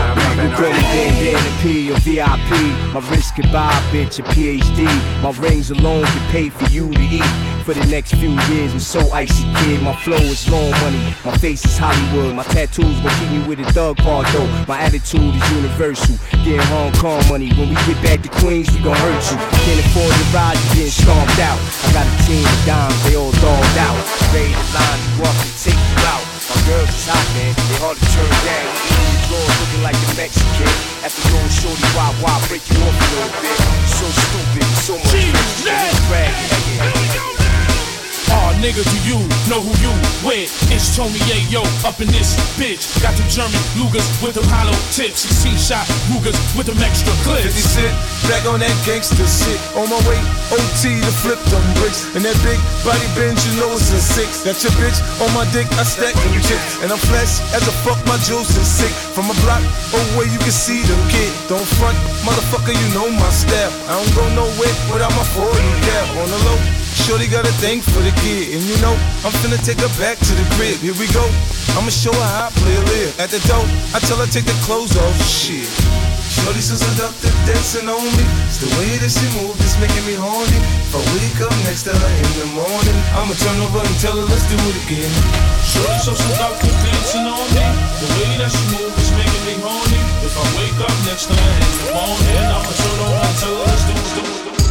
[1.66, 2.50] Or VIP.
[2.94, 4.86] My wrist could buy a bitch a PhD.
[5.20, 7.26] My rings alone can pay for you to eat.
[7.64, 9.82] For the next few years, I'm so icy, kid.
[9.82, 11.02] My flow is long money.
[11.24, 12.36] My face is Hollywood.
[12.36, 14.46] My tattoos gon' keep me with a thug part though.
[14.68, 16.14] My attitude is universal.
[16.44, 17.50] Getting Hong Kong money.
[17.58, 19.36] When we get back to Queens, we gon' hurt you.
[19.66, 21.58] Can't afford the ride, you getting stomped out.
[21.58, 23.98] I got a team of dimes, they all dogged out.
[24.30, 26.35] Ready to line you up and take you out.
[26.48, 27.54] My girls is hot, man.
[27.66, 28.70] They hard to turn down.
[28.86, 30.70] These girls looking like the Mexican.
[31.02, 33.58] After going shorty, why, why break you off a little bit?
[33.90, 35.10] So stupid, so much.
[36.06, 37.35] Brag, yeah, yeah.
[38.56, 39.20] Nigga, do you
[39.52, 39.92] know who you
[40.24, 40.48] with?
[40.72, 42.88] It's Tony Yayo up in this bitch.
[43.04, 45.28] Got them German Lugers with them hollow tips.
[45.28, 47.52] C shot Rugers with them extra 50 clips.
[47.52, 47.92] cent,
[48.32, 49.60] back on that gangster shit.
[49.76, 50.16] On my way,
[50.48, 52.08] OT to flip them bricks.
[52.16, 54.40] And that big body bend, you know it's a six.
[54.40, 56.80] Got your bitch on my dick, I stack them chips.
[56.80, 58.92] And I'm flash as a fuck, my juice is sick.
[59.12, 59.60] From a block
[59.92, 61.28] away, you can see them kid.
[61.52, 63.68] Don't front, motherfucker, you know my style.
[63.84, 66.85] I don't go nowhere without my 40 cap on the low.
[66.96, 70.16] Shorty got a thing for the kid, and you know I'm finna take her back
[70.16, 70.80] to the crib.
[70.80, 71.22] Here we go.
[71.76, 73.12] I'ma show her how I play a live.
[73.20, 75.16] At the door, I tell her take the clothes off.
[75.28, 75.68] Shit.
[76.32, 78.24] Shorty so seductive, dancing on me.
[78.48, 80.60] It's the way that she moves, it's making me horny.
[80.88, 84.16] If I wake up next to her in the morning, I'ma turn over and tell
[84.16, 85.12] her let's do it again.
[85.68, 87.66] Shorty so seductive, dancing on me.
[88.00, 90.00] The way that she moves is making me horny.
[90.24, 93.52] If I wake up next to her in the morning, I'ma turn over and tell
[93.52, 94.56] her let's do it.
[94.62, 94.65] It.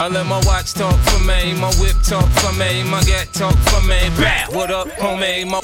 [0.00, 3.54] I let my watch talk for me, my whip talk for me, my gat talk
[3.68, 4.00] for me.
[4.16, 4.46] Bah!
[4.48, 5.46] What up, homie?
[5.46, 5.60] My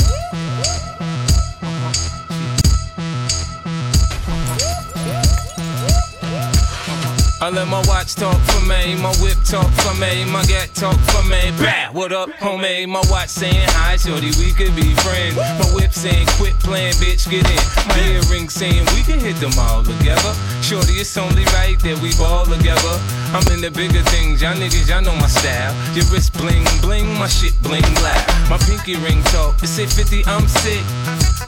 [7.46, 10.98] I let my watch talk for me, my whip talk for me, my gat talk
[11.14, 11.54] for me.
[11.62, 11.92] Bah!
[11.92, 12.88] What up, homie?
[12.88, 15.36] My watch saying hi, shorty, we could be friends.
[15.36, 17.62] My whip saying quit playing, bitch, get in.
[17.86, 20.34] My earring saying we can hit them all together.
[20.60, 22.98] Shorty, it's only right that we ball together.
[23.30, 25.70] I'm in the bigger things, y'all niggas, y'all know my style.
[25.94, 28.26] Your wrist bling bling, my shit bling black.
[28.50, 30.82] My pinky ring talk, it's say 50, I'm sick.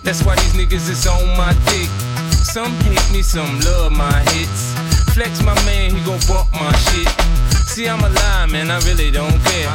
[0.06, 1.90] That's why these niggas is on my dick.
[2.38, 4.77] Some hate me, some love my hits.
[5.18, 7.08] Flex my man, he gon' bump my shit.
[7.66, 9.68] See, I'm a lie, man, I really don't care.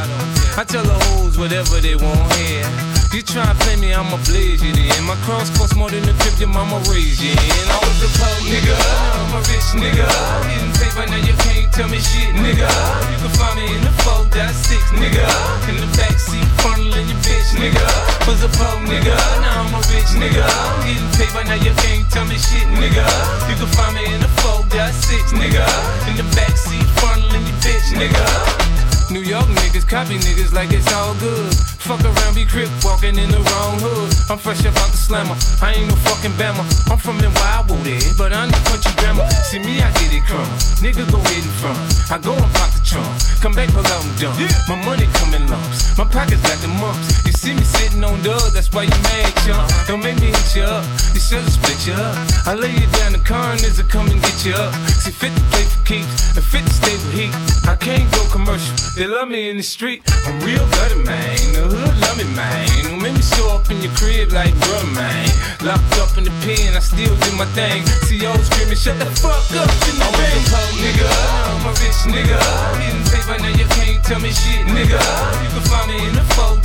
[0.56, 2.93] I tell the hoes whatever they want hear.
[3.14, 5.05] You try to play me, I'ma blaze you then.
[5.05, 7.66] My cross cost more than the trip your mama raised you in.
[7.70, 10.09] I was a poor nigga, I'm a rich nigga.
[10.49, 12.66] Getting paper, now you can't tell me shit, nigga.
[12.66, 15.30] You can find me in the 4.6, nigga.
[15.70, 17.86] In the backseat, funneling your bitch, nigga.
[18.26, 19.14] Was a poor nigga,
[19.45, 20.41] now I'm a rich nigga.
[20.82, 23.05] Getting paper, now you can't tell me shit, nigga.
[23.45, 25.61] You can find me in the 4.6, nigga.
[26.09, 28.72] In the backseat, funneling your bitch, nigga.
[29.14, 31.53] New York niggas copy niggas like it's all good.
[31.86, 34.09] Fuck around, be crip walking in the wrong hood.
[34.26, 35.38] I'm fresh up out the slammer.
[35.61, 36.66] I ain't no fucking bammer.
[36.89, 39.30] I'm from in Wildwood, eh, but I'm the country grammar.
[39.45, 40.49] See me, I get it crumb.
[40.82, 41.78] Nigga go hidden from.
[42.09, 43.05] I go and pop the trunk.
[43.38, 44.34] Come back, pull out and dump.
[44.66, 45.93] My money come in lumps.
[45.93, 47.22] My pockets got the mumps.
[47.28, 49.70] You see me sitting on dubs, that's why you mad, chump.
[49.86, 50.82] Don't make me hit you up.
[51.14, 52.18] You should've split you up.
[52.49, 54.74] I lay you down, the coroners will come and get you up.
[54.89, 57.36] See, 50 play for keeps, and 50 stay with heat.
[57.70, 58.74] I can't go commercial.
[59.04, 59.99] They love me in the street.
[60.24, 61.36] I'm real better, man.
[61.51, 62.64] The hood love me, man.
[62.88, 65.28] Don't make me show up in your crib like bruh, man.
[65.60, 67.84] Locked up in the pen, I still do my thing.
[68.08, 70.43] See y'all screaming, shut the fuck up in the ring.
[70.56, 72.39] I'm a nigga, I'm a rich nigga.
[72.80, 74.95] Getting paper, now you can't tell me shit, nigga.
[74.95, 76.64] You can find me in the 4.6,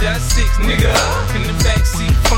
[0.62, 0.94] nigga.
[1.34, 2.37] In the backseat, funneling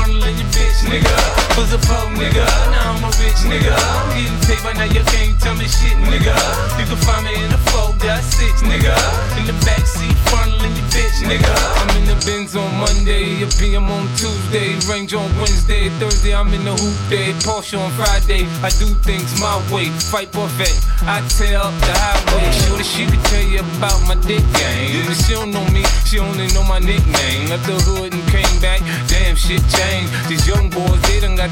[0.87, 1.13] nigga.
[1.57, 3.75] Was a poor nigga, now I'm a rich nigga.
[4.15, 6.33] Getting paper, now you can't tell me shit, nigga.
[6.79, 8.95] You can find me in a the 4.6, nigga.
[9.37, 11.51] In the backseat, funneling your bitch, nigga.
[11.77, 16.53] I'm in the Benz on Monday, a PM on Tuesday, Range on Wednesday, Thursday I'm
[16.53, 18.47] in the hoop day, Porsche on Friday.
[18.63, 20.73] I do things my way, fight buffet.
[21.05, 21.19] I
[21.57, 22.45] up the highway.
[22.65, 25.05] Shorty, she could tell you about my dick game.
[25.05, 27.49] But she don't know me, she only know my nickname.
[27.49, 30.09] Left the hood and came back, damn shit changed.
[30.29, 30.40] These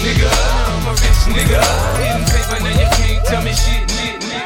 [0.05, 1.61] Nigga, I'm a rich nigga.
[1.97, 4.41] Getting paper, now you can't tell me shit, nigga.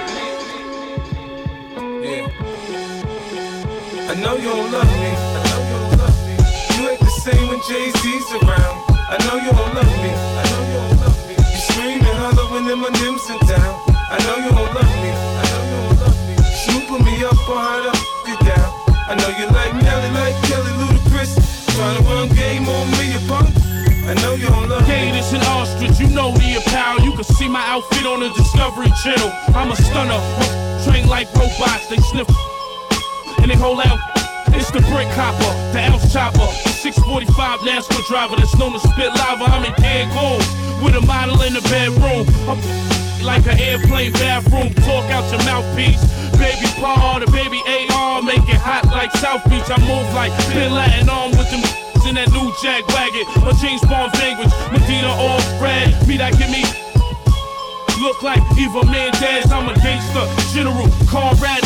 [2.05, 2.27] Yeah.
[4.11, 5.11] I know you don't love me.
[5.11, 6.35] I know you don't love me.
[6.77, 8.77] You ain't the same when Jay Z's around.
[9.11, 10.11] I know you don't love me.
[10.11, 11.35] I know you don't love me.
[11.35, 13.75] You scream and holler when them Nims in town.
[14.11, 15.04] I know you don't love me.
[26.05, 27.01] You know the apparel.
[27.01, 29.31] You can see my outfit on the Discovery Channel.
[29.57, 30.21] I'm a stunner,
[30.85, 31.89] trained like robots.
[31.89, 32.29] They sniff
[33.41, 33.99] and they hold out.
[34.55, 39.11] It's the brick copper, the ounce chopper, the 645 NASCAR driver that's known to spit
[39.17, 39.45] lava.
[39.51, 40.45] I'm in gold
[40.83, 42.29] with a model in the bedroom.
[42.47, 42.61] I'm
[43.25, 44.73] like an airplane bathroom.
[44.87, 46.03] Talk out your mouthpiece.
[46.39, 49.67] Baby Paul, the baby AR, make it hot like South Beach.
[49.67, 53.25] I move like Bin Laden on with them in that new Jag wagon.
[53.45, 55.93] My jeans Bond language, Medina all red.
[56.07, 56.65] Me that give me
[58.05, 59.51] look like Eva Mendes.
[59.51, 61.65] I'm a gangster, general, Conrad.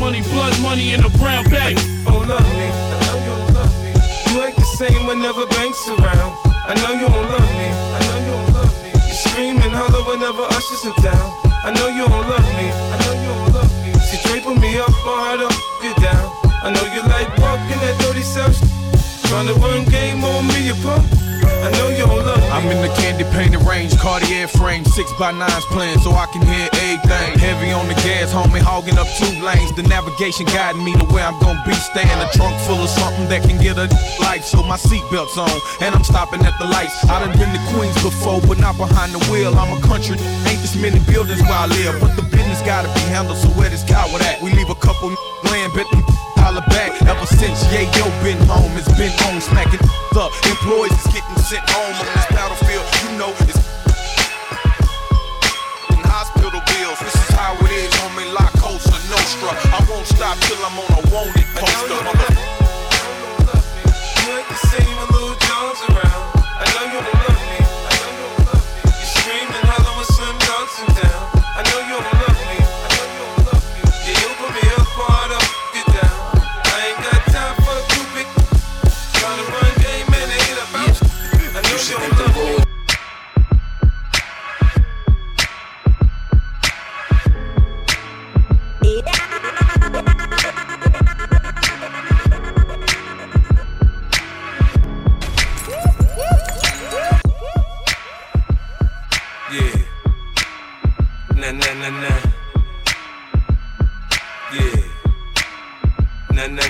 [0.00, 1.76] Money, blood, money in a brown bag.
[2.08, 2.68] Oh, love me.
[2.72, 3.92] I know you don't love me.
[4.32, 6.32] You ain't the same whenever banks around.
[6.64, 7.68] I know you don't love me.
[7.68, 8.90] I know you don't love me.
[8.94, 11.28] You scream and holler whenever ushers are down.
[11.66, 12.66] I know you don't love me.
[12.72, 13.92] I know you don't love me.
[14.08, 15.48] She draping me up on how to
[15.82, 16.26] get down.
[16.64, 18.56] I know you like walking that dirty self.
[19.28, 21.04] Tryna run game on me, you punk.
[21.60, 22.48] I know you don't love me.
[22.48, 26.40] I'm in the candy painted range, Cartier frame, six by nines playing so I can
[26.48, 27.36] hear everything.
[27.36, 29.76] Heavy on the gas, homie, hogging up two lanes.
[29.76, 31.76] The navigation guiding me to where I'm gonna be.
[31.76, 33.84] Staying a trunk full of something that can get a
[34.16, 34.48] life.
[34.48, 35.52] So my seatbelt's on,
[35.84, 36.96] and I'm stopping at the lights.
[37.04, 39.52] I done been to Queens before, but not behind the wheel.
[39.60, 40.16] I'm a country,
[40.48, 43.36] ain't this many buildings where I live, but the business gotta be handled.
[43.36, 44.40] So where this coward at?
[44.40, 45.12] We leave a couple
[45.44, 46.00] land, bet them
[46.48, 46.96] holler back.
[47.02, 49.80] Ever since Yayo been home, it's been on smacking
[50.16, 52.84] the Employees is getting sent home on this battlefield.
[53.04, 53.60] You know it's
[55.92, 56.98] in hospital bills.
[57.04, 58.32] This is how it is, homie.
[58.32, 59.52] La Cosa Nostra.
[59.76, 62.57] I won't stop till I'm on a wanted poster.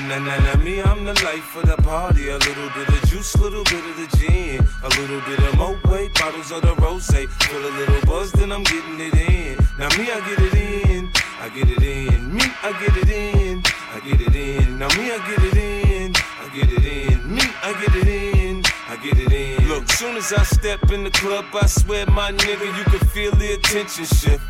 [0.09, 0.57] Nah, nah, nah.
[0.65, 2.31] Me, I'm the life of the party.
[2.31, 4.67] A little bit of juice, a little bit of the gin.
[4.83, 7.09] A little bit of Moet, bottles of the rose.
[7.09, 9.59] Feel a little buzz, then I'm getting it in.
[9.79, 11.13] Now, me, I get it in.
[11.43, 12.35] I get it in.
[12.35, 13.63] Me, I get it in.
[13.93, 14.79] I get it in.
[14.79, 16.15] Now, me, I get it in.
[16.17, 17.35] I get it in.
[17.35, 18.63] Me, I get it in.
[18.89, 19.69] I get it in.
[19.69, 23.33] Look, soon as I step in the club, I swear, my nigga, you can feel
[23.33, 24.43] the attention shift.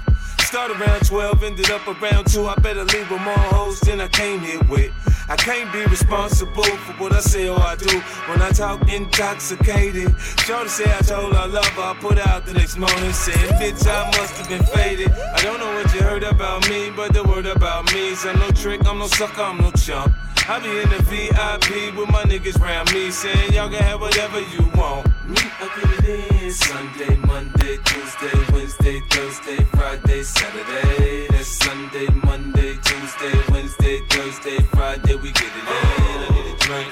[0.49, 2.47] Start around 12, ended up around 2.
[2.47, 4.91] I better leave with more hoes than I came here with.
[5.29, 10.19] I can't be responsible for what I say or I do when I talk intoxicated.
[10.47, 11.83] Shorty say I told her I love her.
[11.83, 15.13] I put out the next morning saying, bitch, I must have been faded.
[15.13, 18.39] I don't know what you heard about me, but the word about me is I'm
[18.39, 20.15] no trick, I'm no sucker, I'm no chump.
[20.51, 24.41] I be in the VIP with my niggas round me saying y'all can have whatever
[24.41, 25.07] you want.
[25.29, 31.27] Me, I get it in Sunday, Monday, Tuesday, Wednesday, Thursday, Friday, Saturday.
[31.29, 35.17] That's Sunday, Monday, Tuesday, Wednesday, Thursday, Friday.
[35.17, 36.21] We get it in.
[36.25, 36.89] I need a drink.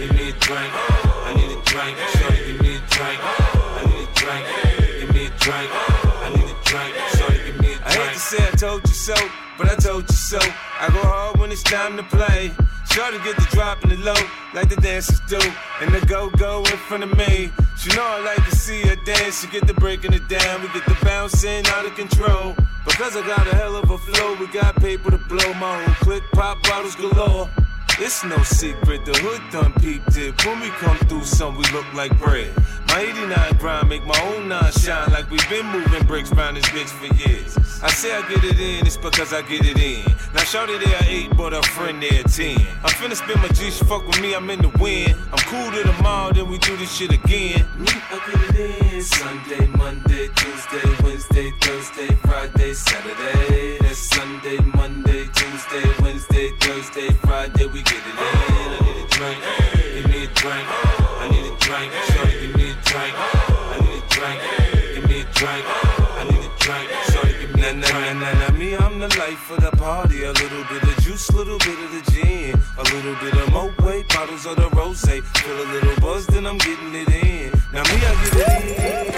[0.00, 0.72] Give me a drink.
[1.28, 1.94] I need a drink.
[2.14, 3.18] Shorty, give me a drink.
[3.78, 4.44] I need a drink.
[5.00, 5.70] Give me a drink.
[6.24, 6.92] I need a drink.
[7.16, 7.86] Shorty, give me a drink.
[7.86, 9.16] I hate to say I told you so,
[9.58, 10.38] but I told you so.
[10.38, 12.52] I go hard when it's time to play.
[12.94, 14.14] Shorty get the drop in the low,
[14.54, 15.40] like the dancers do.
[15.80, 17.50] And the go go in front of me.
[17.76, 19.40] She know I like to see her dance.
[19.40, 20.62] She get the breaking it down.
[20.62, 22.54] We get the bouncing out of control.
[22.84, 25.54] Because I got a hell of a flow, we got paper to blow.
[25.54, 27.50] My own click pop bottles galore.
[27.98, 30.44] It's no secret, the hood done peeped it.
[30.46, 32.54] When we come through, some we look like bread.
[32.94, 36.64] My 89 grind make my own nine shine like we've been moving bricks round this
[36.66, 37.58] bitch for years.
[37.82, 40.04] I say I get it in, it's because I get it in.
[40.32, 42.56] Now shorty there at 8, but her friend there at 10.
[42.84, 45.16] I'm finna spin my G, she fuck with me, I'm in the wind.
[45.32, 47.66] I'm cool to the mall, then we do this shit again.
[47.76, 49.02] Me, I get it in.
[49.02, 53.78] Sunday, Monday, Tuesday, Wednesday, Thursday, Friday, Saturday.
[53.80, 58.33] That's Sunday, Monday, Tuesday, Wednesday, Thursday, Friday, we get it in.
[69.28, 70.24] Life of the party.
[70.24, 72.60] A little bit of juice, little bit of the gin.
[72.78, 75.00] A little bit of Moet, bottles of the rose.
[75.00, 77.50] Feel a little buzz, then I'm getting it in.
[77.72, 79.13] Now me, I get it in.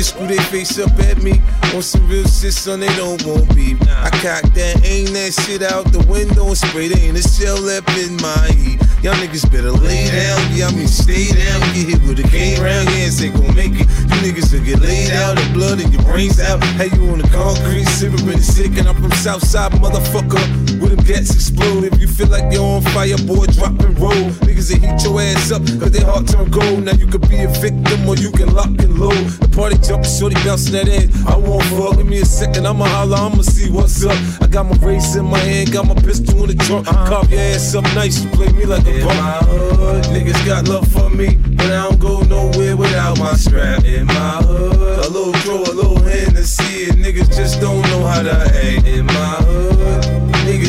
[0.00, 1.42] Niggas screw their face up at me
[1.74, 2.80] on some real shit, son.
[2.80, 3.76] They don't want beef.
[3.82, 6.88] I cock that, aim that shit out the window and spray.
[6.88, 8.80] Ain't a shell left in my heat.
[9.04, 11.60] Y'all niggas better lay down, yeah, I mean stay down.
[11.76, 13.88] Get hit with a cane round, yeah, ain't gon' make it.
[13.88, 16.64] You niggas will get laid out, the blood in your brains out.
[16.80, 20.40] Hey, you on the concrete, sipping sick, and I'm from Southside, motherfucker.
[20.80, 21.84] With them gats explode.
[21.84, 24.32] If you feel like you're on fire, boy, drop and roll.
[24.44, 26.84] Niggas that heat your ass up, cause they heart turn cold.
[26.84, 29.28] Now you could be a victim or you can lock and load.
[29.40, 31.26] The party jumping, shorty bouncing that ass.
[31.26, 34.16] I won't fuck, give me a second, I'ma holler, I'ma see what's up.
[34.40, 36.86] I got my race in my hand, got my pistol in the trunk.
[36.86, 37.08] Uh-huh.
[37.08, 40.68] Cop your ass up nice, you play me like a in my hood, niggas got
[40.68, 43.84] love for me, but I don't go nowhere without my strap.
[43.84, 46.94] In my hood, a little draw, a little hand to see it.
[46.94, 48.86] niggas just don't know how to act.
[48.86, 49.49] In my hood,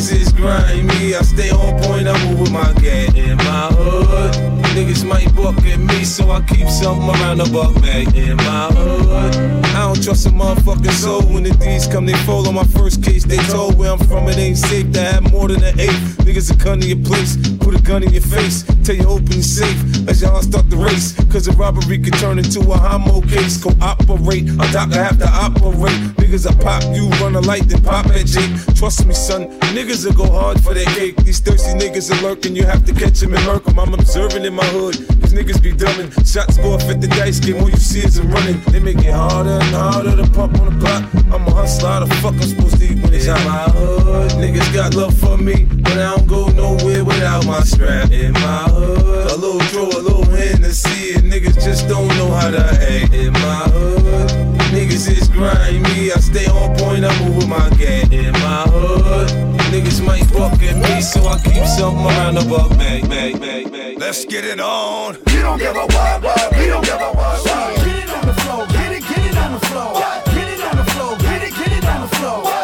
[0.01, 3.15] niggas is grimy, I stay on point, I move with my gang.
[3.15, 4.33] In my hood,
[4.75, 8.67] niggas might buck at me, so I keep something around the buck bag in my
[8.71, 9.35] hood.
[9.75, 13.03] I don't trust a motherfucking soul when the D's come, they fall on my first
[13.03, 13.25] case.
[13.25, 15.99] They told where I'm from, it ain't safe to have more than an eight.
[16.25, 19.31] Niggas will come to your place, put a gun in your face, tell you open
[19.33, 21.13] your safe as y'all start the race.
[21.31, 23.61] Cause a robbery could turn into a homo case.
[23.61, 25.99] Cooperate, a doctor have to operate.
[26.17, 28.51] Niggas I pop you, run a light, then pop at Jake.
[28.75, 31.17] Trust me, son, niggas will go hard for that cake.
[31.17, 33.77] These thirsty niggas are lurking, you have to catch them and murk 'em.
[33.77, 36.09] I'm observing in my hood, These niggas be dumbing.
[36.25, 38.61] Shots go off at the dice game, all you see is them running.
[38.71, 41.03] They make it harder and harder to pump on the block.
[41.33, 44.31] I'm a hustler, how the fuck I'm supposed to eat when it's out my hood.
[44.43, 48.63] Niggas got love for me, but I don't go nowhere without my strap in my
[48.71, 49.31] hood.
[49.31, 53.33] A little draw, a little Hennessy, and niggas just don't know how to act in
[53.33, 54.40] my hood.
[54.71, 59.27] Niggas is grimy, I stay on point, I move with my gang in my hood.
[59.69, 63.69] Niggas might buck at me, so I keep something around the buck bag, bag, bag,
[63.69, 63.99] bag.
[63.99, 65.15] Let's get it on.
[65.27, 67.75] You don't give a what, what, we don't give a what, what.
[67.83, 69.93] Get it on the floor, get it, get it on the floor.
[70.33, 72.60] Get it on the floor, get it, get it on the floor.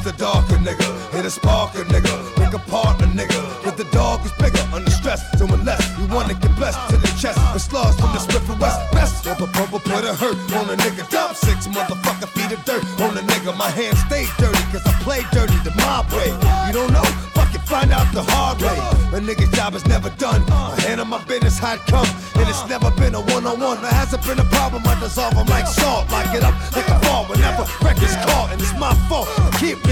[0.00, 3.40] It's the darker nigga, hit a sparker nigga, pick a partner nigga.
[3.64, 5.82] But the dog is bigger, under stress, doing less.
[5.98, 8.80] You wanna get blessed to the chest, with slugs from the Smith West.
[8.92, 11.08] Best rubber pumper put a hurt on a nigga.
[11.10, 13.56] Dump six motherfucker feet of dirt on a nigga.
[13.56, 16.30] My hands stay dirty, cause I play dirty the mob way.
[16.66, 17.04] You don't know?
[17.36, 18.78] Fuck it, find out the hard way.
[19.16, 20.42] A nigga's job is never done.
[20.50, 23.82] I handle my business how come, and it's never been a one-on-one.
[23.82, 26.10] There hasn't been a problem, I dissolve them like salt.
[26.10, 26.54] Lock it up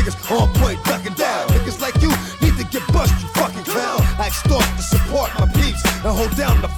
[0.09, 1.49] niggas on point, ducking down.
[1.49, 2.09] Niggas like you
[2.41, 4.01] need to get bust, you fucking clown.
[4.19, 6.69] I extort to support my peeps and hold down the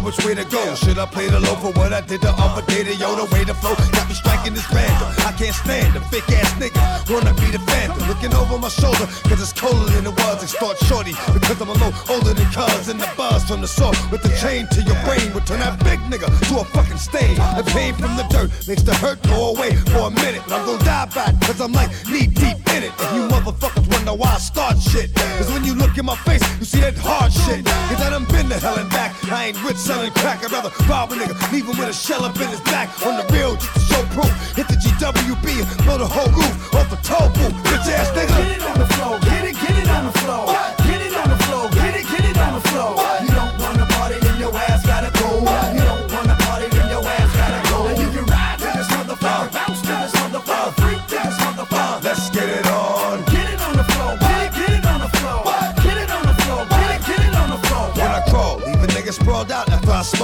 [0.00, 0.74] which way to go.
[0.74, 2.82] Should I play the low for what I did the other day?
[2.82, 5.08] The yo, the way to flow got me striking this random.
[5.24, 6.80] I can't stand a fake ass nigga.
[7.10, 7.63] Wanna be the
[8.08, 10.42] looking over my shoulder, cause it's colder than it was.
[10.42, 12.88] Extort shorty, because I'm a little older than cuz.
[12.88, 15.82] And the buzz from the saw with the chain to your brain would turn that
[15.84, 17.36] big nigga to a fucking stain.
[17.56, 20.42] The pain from the dirt makes the hurt go away for a minute.
[20.46, 22.92] But I'm gonna die back, cause I'm like knee deep in it.
[23.00, 25.14] And you motherfuckers wonder why I start shit.
[25.14, 27.64] Cause when you look in my face, you see that hard shit.
[27.64, 29.12] Cause I done been to hell and back.
[29.30, 32.24] I ain't rich selling crack, I'd rather rob a nigga, leave him with a shell
[32.24, 32.88] up in his back.
[33.06, 34.32] On the real, just to show proof.
[34.56, 37.63] Hit the GWB blow the whole roof off the toll booth.
[37.64, 38.36] Bitch ass nigga.
[38.36, 40.46] Get it on the floor, get it, get it on the floor.
[40.46, 40.73] Get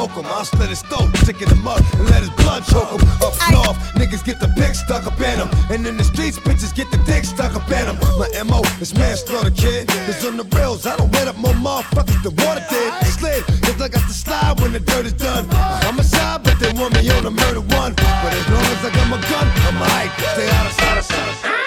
[0.06, 0.32] smoke him.
[0.32, 3.02] I'll slit his throat, stick in the mud, and let his blood choke him.
[3.20, 5.48] Up north, niggas get the pick stuck up in him.
[5.68, 7.96] And in the streets, bitches get the dick stuck up in him.
[8.16, 9.88] My MO is manslaughter, kid.
[10.06, 12.90] Cause on the rails, I don't wet up more motherfuckers the water did.
[13.12, 15.46] Slid, cause I got to slide when the dirt is done.
[15.84, 17.92] I'm a side, but they want me on a murder one.
[17.94, 20.10] But as long as I got my gun, I'm alright.
[20.32, 21.60] Stay out of sight, of sight, of sight.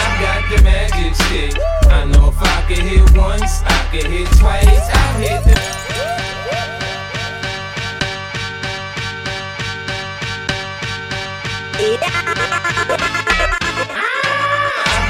[0.00, 1.52] I got the magic stick.
[1.92, 4.64] I know if I could hit once, I could hit twice.
[4.64, 5.80] I hit the.
[11.82, 11.96] I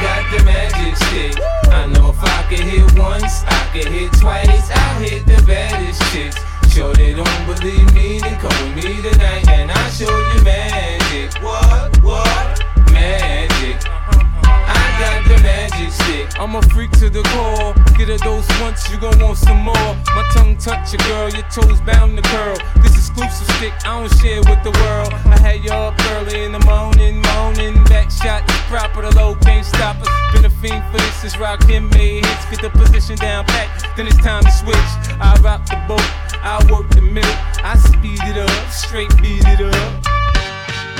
[0.00, 1.34] got the magic.
[1.68, 4.70] I know if I could hit once, I could hit twice.
[4.70, 6.36] I hit the baddest chicks.
[6.72, 11.34] Sure they don't believe me, come with me tonight and I'll show you magic.
[11.42, 12.00] What?
[12.04, 12.62] What?
[12.92, 13.99] Magic.
[15.00, 16.38] Got the magic stick.
[16.38, 17.72] I'm a freak to the core.
[17.96, 19.92] Get a dose once, you gon' want some more.
[20.12, 22.56] My tongue touch your girl, your toes bound to curl.
[22.82, 25.12] This exclusive stick, I don't share with the world.
[25.24, 27.82] I had you up early in the morning, moaning.
[27.84, 30.08] Back shot, proper, the low can't stop us.
[30.34, 32.44] Been a fiend for this since Rakim made hits.
[32.50, 34.90] Get the position down pat, then it's time to switch.
[35.16, 36.04] I rock the boat,
[36.44, 37.36] I work the middle.
[37.64, 40.06] I speed it up, straight beat it up.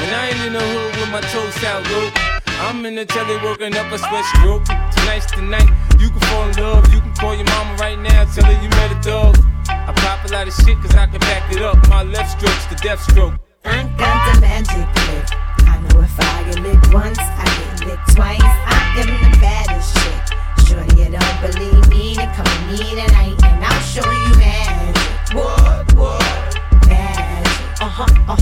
[0.00, 2.39] When I ain't in the hood with my toes out low.
[2.60, 4.64] I'm in the telly working up a sweat stroke.
[4.64, 5.68] Tonight's the night.
[5.98, 6.92] You can fall in love.
[6.92, 8.24] You can call your mama right now.
[8.34, 9.38] Tell her you met a dog.
[9.66, 11.76] I pop a lot of shit cause I can back it up.
[11.88, 13.32] My left stroke's the death stroke.
[13.64, 15.26] I got the magic lick.
[15.66, 18.38] I know if I get licked once, I get licked twice.
[18.44, 20.20] I am the baddest chick.
[20.68, 25.34] Shorty, you don't believe me, then come with me tonight and I'll show you magic.
[25.34, 26.60] What, what?
[26.86, 27.80] Magic.
[27.80, 28.39] Uh huh, uh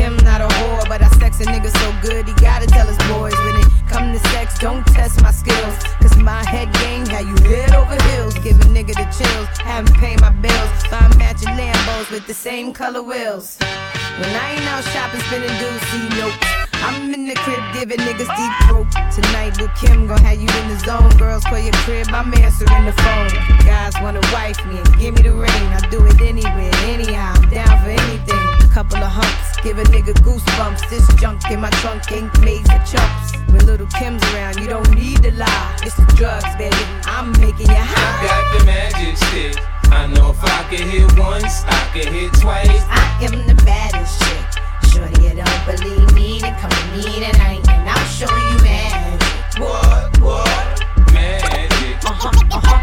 [0.00, 2.96] Kim not a whore, but I sex a nigga so good he gotta tell his
[3.12, 5.76] boys when it come to sex, don't test my skills.
[6.00, 9.48] Cause my head game how you head over heels, give a nigga the chills.
[9.58, 13.58] Haven't paid my bills, buy matching Lambos with the same color wheels.
[13.60, 16.32] When I ain't out shopping, spending dudes, see nope.
[16.80, 18.88] I'm in the crib giving niggas deep throat.
[19.12, 21.10] Tonight, Lil' Kim gon' have you in the zone.
[21.18, 23.28] Girls call your crib, I'm answering the phone.
[23.68, 25.64] Guys wanna wife me and give me the ring.
[25.76, 27.34] I'll do it anywhere, anyhow.
[27.36, 28.49] I'm down for anything.
[28.72, 30.88] Couple of humps, give a nigga goosebumps.
[30.88, 33.34] This junk in my trunk ain't made for chumps.
[33.50, 35.76] When Lil' Kim's around, you don't need to lie.
[35.82, 36.76] It's the drugs, baby.
[37.04, 38.26] I'm making you I high.
[38.26, 39.64] got the magic stick.
[39.90, 42.84] I know if I could hit once, I could hit twice.
[42.88, 44.62] I am the baddest chick.
[44.92, 49.60] Shorty, you don't believe me, then come with me tonight and I'll show you magic.
[49.60, 50.84] What, what?
[51.12, 51.98] Magic.
[52.06, 52.79] I got the magic.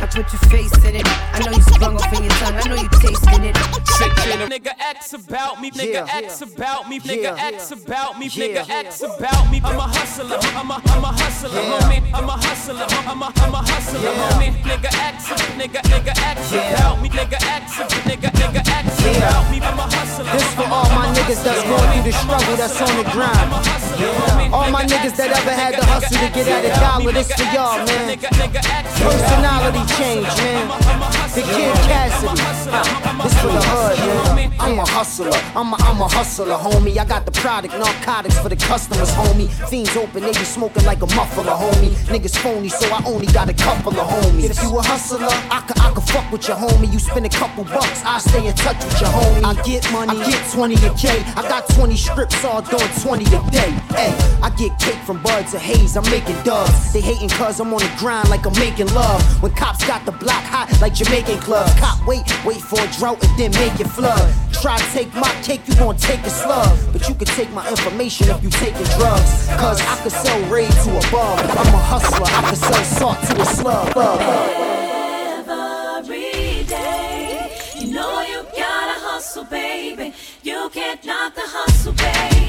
[0.00, 1.04] I put your face in it.
[1.06, 2.56] I know you sprung off in your tongue.
[2.56, 3.56] I know you tasted it.
[4.48, 6.08] Nigga X about me, nigga.
[6.08, 7.36] X about me, nigga.
[7.38, 9.60] X about me, nigga X about me.
[9.62, 12.00] I'm a hustler, I'm a, I'm a hustler, homie.
[12.14, 14.56] I'm a hustler, I'm a, I'm a hustler, homie.
[14.64, 15.28] Nigga X,
[15.60, 17.76] nigga, nigga X about me, nigga X,
[18.08, 19.60] nigga, nigga X about me.
[19.60, 20.32] I'm a hustler.
[20.32, 23.52] This for all my niggas that's going through the struggle that's on the grind.
[24.54, 27.44] All my niggas that ever had to hustle to get at a dollar, this for
[27.52, 28.16] y'all, man.
[29.00, 30.68] Personality change, man.
[31.34, 32.90] The Kid Cassidy.
[33.22, 34.52] This for the hood, man.
[34.60, 35.30] I'm a hustler.
[35.56, 36.98] I'm a, I'm a hustler, homie.
[36.98, 39.48] I got the product, narcotics for the customers, homie.
[39.68, 41.94] Fiends open, they be smoking like a muffler, homie.
[42.12, 44.50] Niggas phony, so I only got a couple of homies.
[44.50, 46.92] If you a hustler, I could, I could fuck with your homie.
[46.92, 49.44] You spend a couple bucks, I stay in touch with your homie.
[49.44, 51.08] I get money, I get 20 a K.
[51.36, 53.70] I got 20 strips, all doing 20 a day.
[53.96, 54.12] Hey,
[54.42, 56.92] I get cake from buds of haze, I'm making dubs.
[56.92, 59.22] They hating cause I'm on the grind like I'm making love.
[59.42, 61.72] When cops got the block hot like Jamaican clubs.
[61.78, 64.32] Cop wait, wait for a drought and then make it flood.
[64.52, 66.78] Try to take my cake, you gon' take a slug.
[66.92, 69.46] But you can take my information if you taking drugs.
[69.58, 71.38] Cause I could sell raid to a bum.
[71.38, 73.96] I'm a hustler, I could sell salt to a slug.
[75.98, 80.14] Every day, you know you gotta hustle, baby.
[80.42, 82.39] You can't knock the hustle, baby.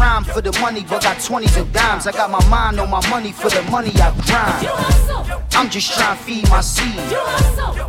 [0.00, 2.06] Rhyme for the money, but got 20s and dimes.
[2.06, 5.40] I got my mind on my money for the money I grind.
[5.52, 6.96] I'm just trying to feed my seed.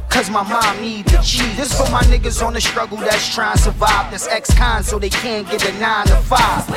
[0.10, 1.56] Cause my mom need the cheese.
[1.56, 4.12] This for my niggas on the struggle that's trying to survive.
[4.12, 6.68] That's ex-con so they can't get a 9 to 5.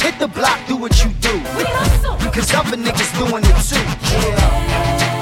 [0.00, 1.38] Hit the block, do what you do.
[2.32, 3.84] Cause other niggas doing it too.
[4.28, 5.17] Yeah.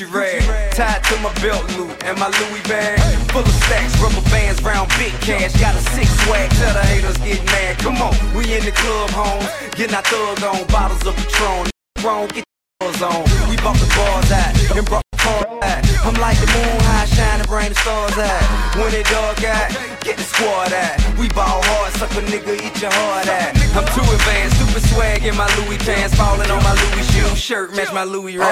[0.00, 2.98] Gucci rag tied to my belt loop and my Louis bag
[3.30, 5.52] full of stacks, rubber bands, round big cash.
[5.60, 7.78] Got a six swag, tell the haters get mad.
[7.78, 9.44] Come on, we in the club, home,
[9.76, 11.70] getting our thug on, bottles of Patron.
[12.02, 12.44] Wrong, get
[12.80, 13.24] your on.
[13.48, 15.80] We bought the bars out and brought the car out.
[16.00, 18.76] I'm like the moon high, shining, bring the stars out.
[18.80, 19.68] When it dark out,
[20.00, 20.96] get the squad out.
[21.18, 23.52] We ball hard, suck a nigga, eat your heart out.
[23.76, 27.76] I'm too advanced, stupid swag in my Louis pants, falling on my Louis shoe shirt,
[27.76, 28.49] match my Louis rag.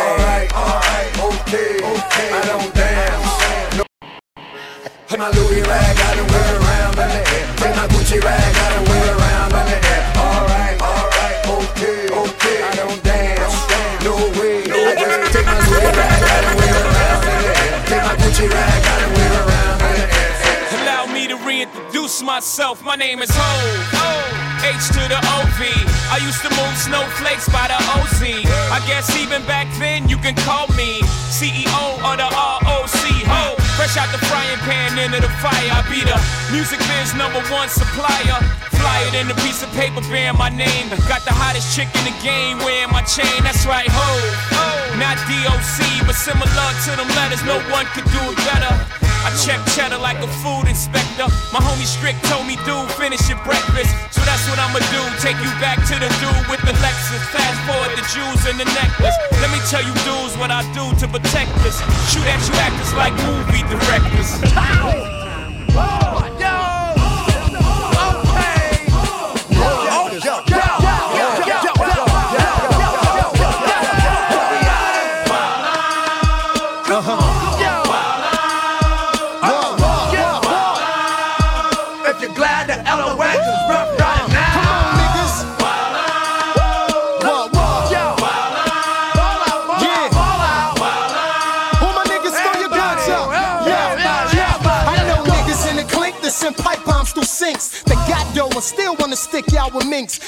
[36.50, 38.38] Music biz number one supplier.
[38.78, 40.88] Fly it in a piece of paper bearing my name.
[41.10, 43.42] Got the hottest chick in the game wearing my chain.
[43.42, 44.08] That's right, ho.
[44.96, 47.42] Not DOC, but similar to them letters.
[47.44, 48.72] No one could do it better.
[49.26, 51.26] I check cheddar like a food inspector.
[51.52, 53.90] My homie Strick told me, dude, finish your breakfast.
[54.14, 55.02] So that's what I'ma do.
[55.18, 57.22] Take you back to the dude with the Lexus.
[57.34, 59.16] Fast forward the jewels and the necklace.
[59.42, 61.82] Let me tell you, dudes, what I do to protect us.
[62.14, 65.07] Shoot at you actors like movie directors.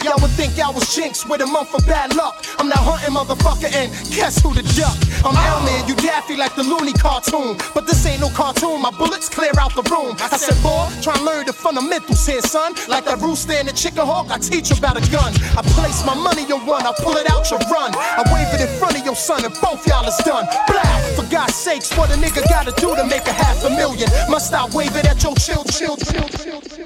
[0.04, 0.20] Y'all.
[0.20, 2.44] Would think y'all was jinx with a month of bad luck.
[2.58, 4.92] I'm not hunting motherfucker and guess who the duck?
[5.24, 7.56] I'm Elmer, you daffy like the loony cartoon.
[7.72, 10.16] But this ain't no cartoon, my bullets clear out the room.
[10.20, 12.76] I said, boy, try and learn the fundamentals here, son.
[12.88, 15.32] Like that rooster and the chicken hawk, I teach about a gun.
[15.56, 17.96] I place my money on one, I pull it out, you run.
[17.96, 20.44] I wave it in front of your son, and both y'all is done.
[20.68, 21.00] Blah!
[21.16, 24.08] For God's sakes, what a nigga gotta do to make a half a million?
[24.28, 26.79] Must I wave it at your chill, chill, chill, chill, chill,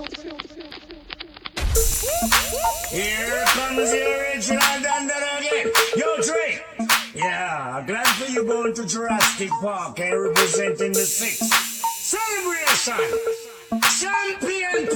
[2.94, 5.72] Here comes the original Dunder again.
[5.96, 6.62] Yo, Dre.
[7.12, 11.38] Yeah, glad for you going to Jurassic Park and representing the six.
[11.98, 13.18] Celebration.
[13.98, 14.86] Champion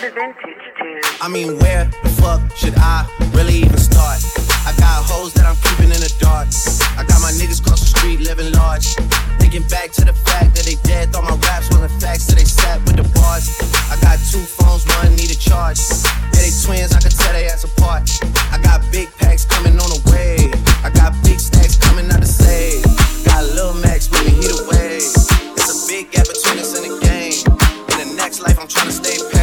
[0.00, 3.02] I mean, where the fuck should I
[3.34, 4.22] really even start?
[4.62, 6.46] I got hoes that I'm keeping in the dark.
[6.94, 8.94] I got my niggas cross the street living large.
[9.42, 12.46] Thinking back to the fact that they dead, thought my raps wasn't facts, so they
[12.46, 13.58] sat with the bars.
[13.90, 15.82] I got two phones, one need a charge.
[16.30, 18.06] Yeah, they twins, I can tell they ass apart.
[18.54, 20.46] I got big packs coming on the way.
[20.86, 22.86] I got big stacks coming out to save.
[23.26, 25.02] Got Lil Max with me, he the way.
[25.58, 27.42] It's a big gap between us in the game.
[27.98, 29.37] In the next life, I'm trying to stay paid.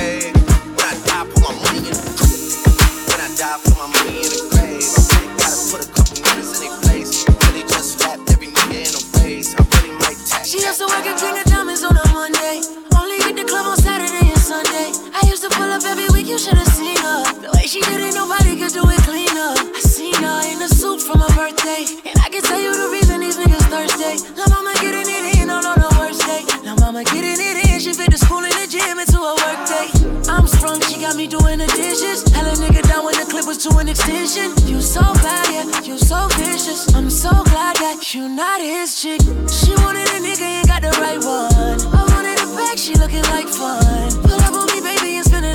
[17.65, 17.71] Her.
[17.71, 19.53] Way she did it, nobody could do it cleaner.
[19.57, 21.85] I seen her in a suit for my birthday.
[22.05, 24.21] And I can tell you the reason these niggas thirsty.
[24.37, 26.21] La mama getting it in on, on the worst.
[26.63, 29.61] La mama getting it in, she fit the school and the gym into a work
[29.65, 29.89] day.
[30.29, 32.21] I'm sprung, she got me doing the dishes.
[32.33, 34.53] Hell a nigga down when the clip was to an extension.
[34.69, 36.93] You so bad, yeah, you so vicious.
[36.93, 39.21] I'm so glad that you not his chick.
[39.49, 41.81] She wanted a nigga, ain't got the right one.
[41.89, 44.13] I wanted a back, she looking like fun.
[44.21, 45.54] Pull up on me, baby, and spend the night.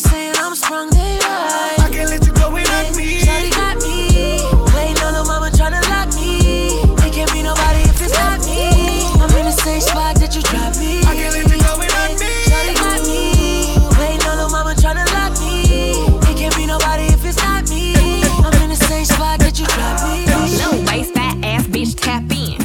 [0.00, 1.76] saying I'm sprung, they right.
[1.78, 3.20] I can't let you go without me.
[3.20, 4.40] Shawty got me.
[4.72, 6.80] Waiting on the mama tryna lock me.
[7.04, 9.04] It can't be nobody if it's not me.
[9.20, 11.04] I'm in the same spot that you dropped me.
[11.04, 12.32] I can't let you go without me.
[12.48, 13.76] Shawty got me.
[14.00, 15.92] Waiting on the mama tryna lock me.
[16.32, 17.92] It can't be nobody if it's not me.
[18.40, 20.24] I'm in the same spot that you dropped me.
[20.64, 22.56] Low waist, fat ass bitch, tap in.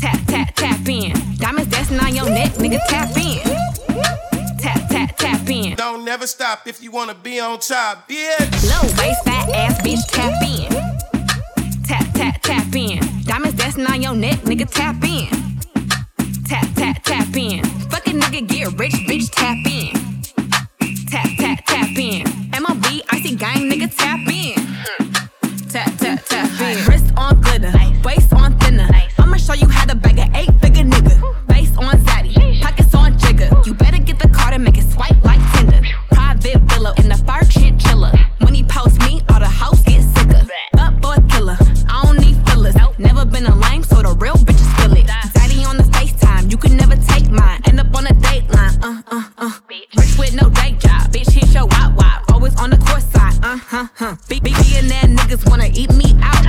[0.00, 1.12] Tap, tap, tap in.
[1.36, 3.53] Diamonds dancing on your neck, nigga, tap in.
[6.04, 8.68] Don't never stop if you wanna be on top, bitch.
[8.68, 10.68] Low waist, fat ass bitch, tap in.
[11.82, 12.98] Tap, tap, tap in.
[13.24, 15.28] Diamonds dancing on your neck, nigga, tap in.
[16.44, 17.64] Tap, tap, tap in.
[17.88, 19.94] Fuck a nigga, get rich, bitch, tap in.
[21.06, 22.26] Tap, tap, tap in.
[22.52, 24.56] MLB, icy gang, nigga, tap in.
[25.70, 26.84] Tap, tap, tap in.
[26.84, 27.73] Wrist on glitter,
[49.14, 49.50] uh, uh, uh.
[49.68, 52.32] Rich with no day job, bitch hit your wop wop.
[52.32, 54.16] Always on the course side, uh, huh, huh.
[54.28, 56.43] Big, big, billionaire niggas wanna eat me out.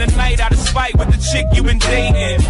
[0.00, 2.40] Spend a night out of spite with the chick you been dating.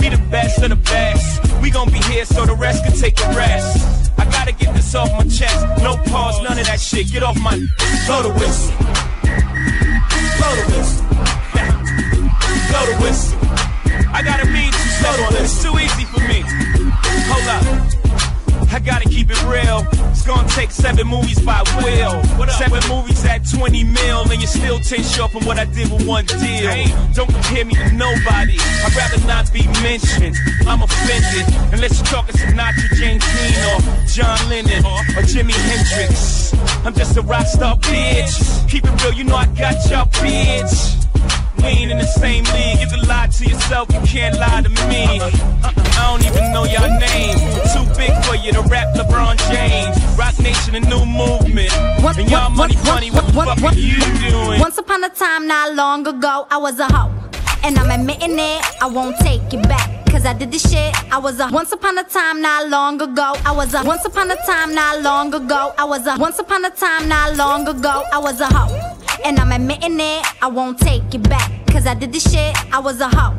[0.00, 1.62] Be the best of the best.
[1.62, 4.10] We gon' be here so the rest can take a rest.
[4.18, 5.64] I gotta get this off my chest.
[5.82, 7.10] No pause, none of that shit.
[7.12, 7.56] Get off my.
[8.06, 8.74] Blow the whistle.
[10.38, 11.06] Blow the whistle.
[12.70, 13.38] Blow the whistle.
[14.12, 15.14] I gotta be too slow.
[15.42, 16.42] It's too easy for me.
[17.30, 17.93] Hold up.
[18.74, 19.86] I gotta keep it real.
[20.10, 22.20] It's gonna take seven movies by Will.
[22.58, 26.04] Seven movies at 20 mil, and you're still 10 short from what I did with
[26.04, 26.74] one deal.
[27.14, 28.58] Don't compare me to nobody.
[28.58, 30.34] I'd rather not be mentioned.
[30.66, 31.46] I'm offended.
[31.72, 36.52] Unless you're talking Sinatra, James Dean, or John Lennon, or Jimi Hendrix.
[36.84, 38.68] I'm just a rock star, bitch.
[38.68, 40.93] Keep it real, you know I got y'all, bitch.
[41.64, 42.78] We ain't in the same league.
[42.80, 45.18] You can lie to yourself, you can't lie to me.
[45.18, 47.38] Uh-uh, I don't even know your name.
[47.72, 49.96] Too big for you to rap LeBron James.
[50.18, 51.72] Roc Nation, a new movement.
[51.72, 54.60] and y'all money funny, what the fuck are you doing?
[54.60, 57.10] Once upon a time, not long ago, I was a hoe.
[57.62, 60.04] And I'm admitting it, I won't take it back.
[60.10, 63.32] Cause I did this shit, I was a once upon a time, not long ago.
[63.46, 65.72] I was a once upon a time, not long ago.
[65.78, 68.04] I was a once upon a time, not long ago.
[68.12, 68.93] I was a hoe.
[69.24, 71.50] And I'm admitting it, I won't take it back.
[71.68, 73.34] Cause I did this shit, I was a hoe.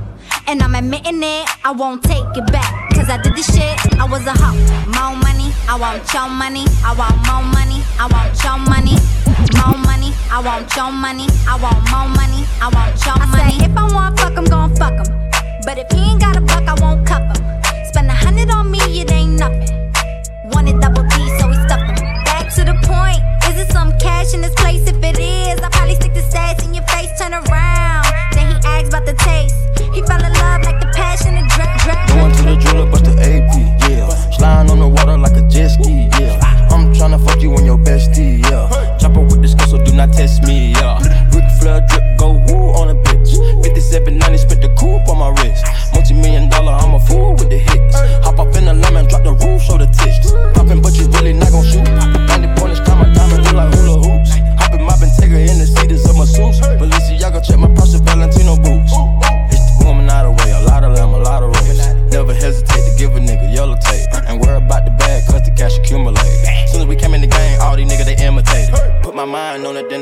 [0.48, 2.90] And I'm admitting it, I won't take it back.
[2.95, 4.57] Cause I did this shit, I was a hoe.
[4.90, 6.66] More money, I want your money.
[6.84, 8.98] I want more money, I want your money.
[9.62, 11.28] More money, I want your money.
[11.48, 13.53] I want more money, I want your money.
[13.53, 15.30] Say, if I want fuck, I'm gon' fuck him.
[15.66, 17.86] But if he ain't got a buck, I won't cuff him.
[17.86, 19.94] Spend a hundred on me, it ain't nothing.
[20.49, 22.26] Wanted double D, so we stuffed him.
[22.26, 23.22] Back to the point,
[23.56, 24.88] is it some cash in this place?
[24.88, 28.06] If it is, I probably stick the stats in your face, turn around.
[28.34, 29.56] Then he asks about the taste.
[29.94, 32.07] He fell in love like the passion of drag.
[32.10, 33.56] Going to the jeweler, bust the AP,
[33.90, 34.10] yeah.
[34.36, 36.40] Sliding on the water like a jet ski, yeah.
[36.69, 38.68] I'm tryna fuck you and your bestie, yeah.
[38.99, 40.99] Chopper with the skull, so do not test me, yeah.
[41.32, 43.40] Ric Flair drip, go woo on a bitch.
[43.64, 45.64] 5790, spit the coupe on my wrist.
[45.94, 47.95] Multi million dollar, I'm a fool with the hits.
[48.26, 50.15] Hop up in the lemon, drop the roof, show the tits.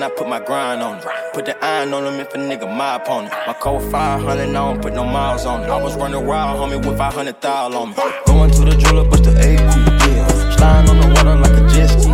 [0.04, 1.06] I put my grind on it.
[1.34, 3.34] Put the iron on them if a nigga my opponent.
[3.48, 5.70] My code 500, I don't put no miles on it.
[5.70, 7.96] I was running wild, homie, with 500 thou on me.
[8.26, 10.56] Going to the jeweler, bust the AP, yeah.
[10.58, 12.12] Sliding on the water like a jet ski.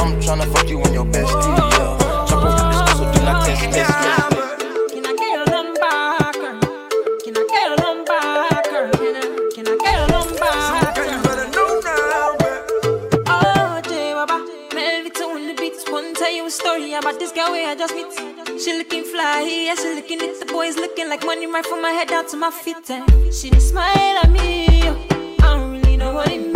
[0.00, 2.26] I'm tryna fuck you and your bestie, yeah.
[2.26, 4.11] Jump over this so do not test, test, test.
[16.50, 18.60] Story about this girl where I just meet.
[18.60, 21.90] She looking fly, yeah, she looking at the boys looking like money right from my
[21.90, 22.90] head down to my feet.
[22.90, 24.66] And she smile at me.
[24.84, 25.36] Oh.
[25.40, 26.51] I don't really know what it means.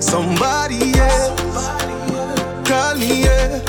[0.00, 1.40] Somebody else.
[2.68, 3.60] Call me, yeah.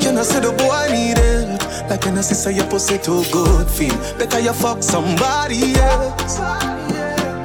[0.00, 1.90] Can I say the boy I need help?
[1.90, 3.96] Like can I say say your pussy too good feel?
[4.18, 6.38] Better you fuck somebody else.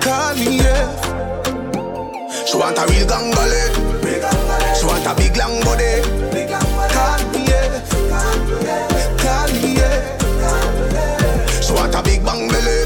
[0.03, 0.91] Call me, yeah.
[2.45, 3.63] She want a real gangali.
[4.77, 6.01] She want a big long body.
[6.93, 7.81] Call me, yeah.
[9.17, 10.17] Call me, yeah.
[11.61, 12.77] She want a big bang belly.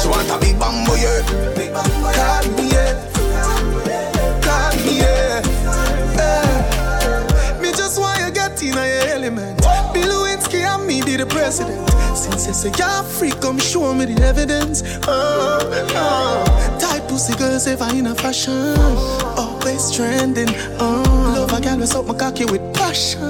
[0.00, 1.22] She want a big bamboo, yeah.
[2.12, 2.61] Call
[11.52, 12.16] president.
[12.16, 14.82] Since you say you're free, come show me the evidence.
[15.06, 15.60] Oh,
[15.94, 16.78] oh.
[16.80, 18.76] Tight pussy girls ever in a fashion.
[19.36, 20.48] Always trending.
[20.78, 21.02] Oh,
[21.36, 23.22] love a girl with my cocky with passion.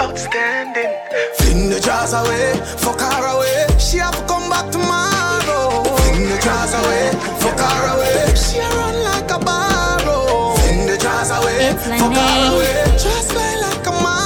[0.00, 0.92] Outstanding.
[1.36, 3.66] Fling the jars away, fuck her away.
[3.78, 5.84] She have to come back tomorrow.
[5.84, 7.10] Fling the jars away,
[7.40, 8.34] fuck her away.
[8.34, 10.54] She run like a barrow.
[10.56, 12.84] Fling the jars away, fuck her away.
[12.96, 14.17] Just play like a marrow.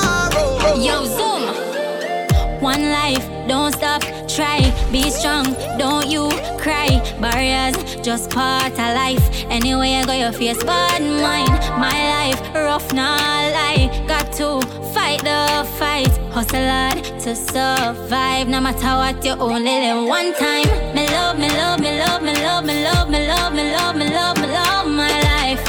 [5.22, 6.28] Strong, don't you
[6.58, 6.90] cry.
[7.20, 9.24] Barriers, just part of life.
[9.48, 13.20] Anyway, I got your face, but mine, My life, rough, not
[13.56, 13.86] lie.
[14.08, 14.48] Got to
[14.92, 18.48] fight the fight, hustle hard to survive.
[18.48, 20.66] No matter what, you only live one time.
[20.92, 24.06] Me love, me love, me love, me love, me love, me love, me love, me
[24.10, 25.62] love, me love my life.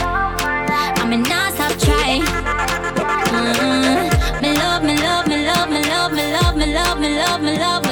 [1.00, 2.12] I'm a not stop try.
[3.30, 4.42] Mm.
[4.42, 7.60] Me love, me love, me love, me love, me love, me love, me love, me
[7.60, 7.83] love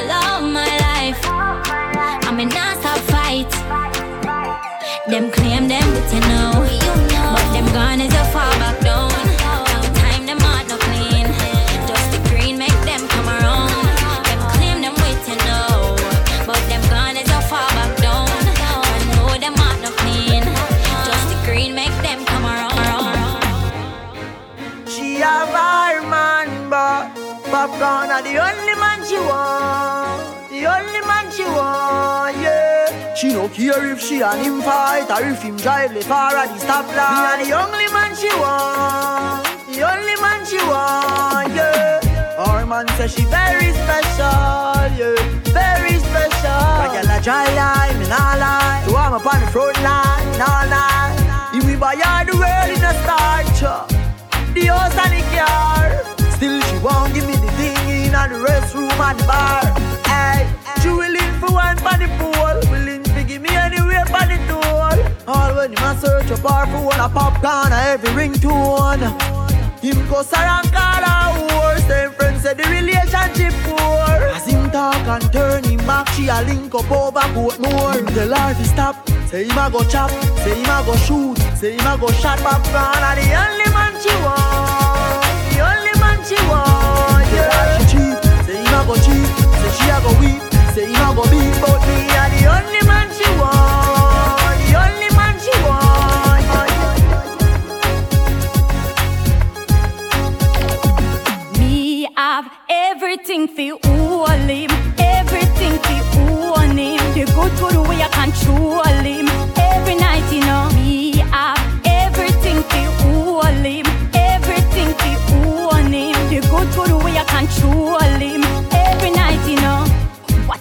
[33.22, 36.48] She no care if she and him fight or if him drive the far at
[36.48, 37.38] the stoplight.
[37.38, 39.46] Me the only man she want.
[39.70, 42.34] The only man she want, yeah.
[42.36, 45.14] Our man say she very special, yeah.
[45.54, 46.66] Very special.
[46.82, 48.82] Like a dry line, me nah lie.
[48.88, 51.54] So I'm up on the front line, all night.
[51.54, 53.86] If we buy all the world in a starch, uh,
[54.52, 55.94] the house and the car.
[56.34, 59.62] Still she won't give me the thing in the restroom and the bar.
[60.10, 60.50] Hey,
[60.82, 63.01] she willing for one for the pool, willing
[63.32, 65.32] give me anywhere for the tool.
[65.32, 69.00] All when him a search up her for one a popcorn, a every ringtone.
[69.80, 71.78] Him go and call her whore.
[71.88, 74.18] Same friend said the relationship poor.
[74.36, 77.96] As him talk and turn him back, she a link up over Portmore.
[77.96, 78.94] Him tell her to stop.
[79.28, 80.10] Say him a go chop,
[80.44, 83.02] say him a go shoot, say him a go shot popcorn.
[83.08, 87.24] And the only man she want, the only man she want.
[87.32, 88.18] Yeah, she cheap.
[88.44, 89.28] Say him a go cheap,
[89.60, 90.42] say she a go weep,
[90.74, 91.54] say him a go beat.
[91.64, 92.12] But me
[103.32, 106.98] everything for all him, everything for own him.
[107.14, 108.81] The good good way I control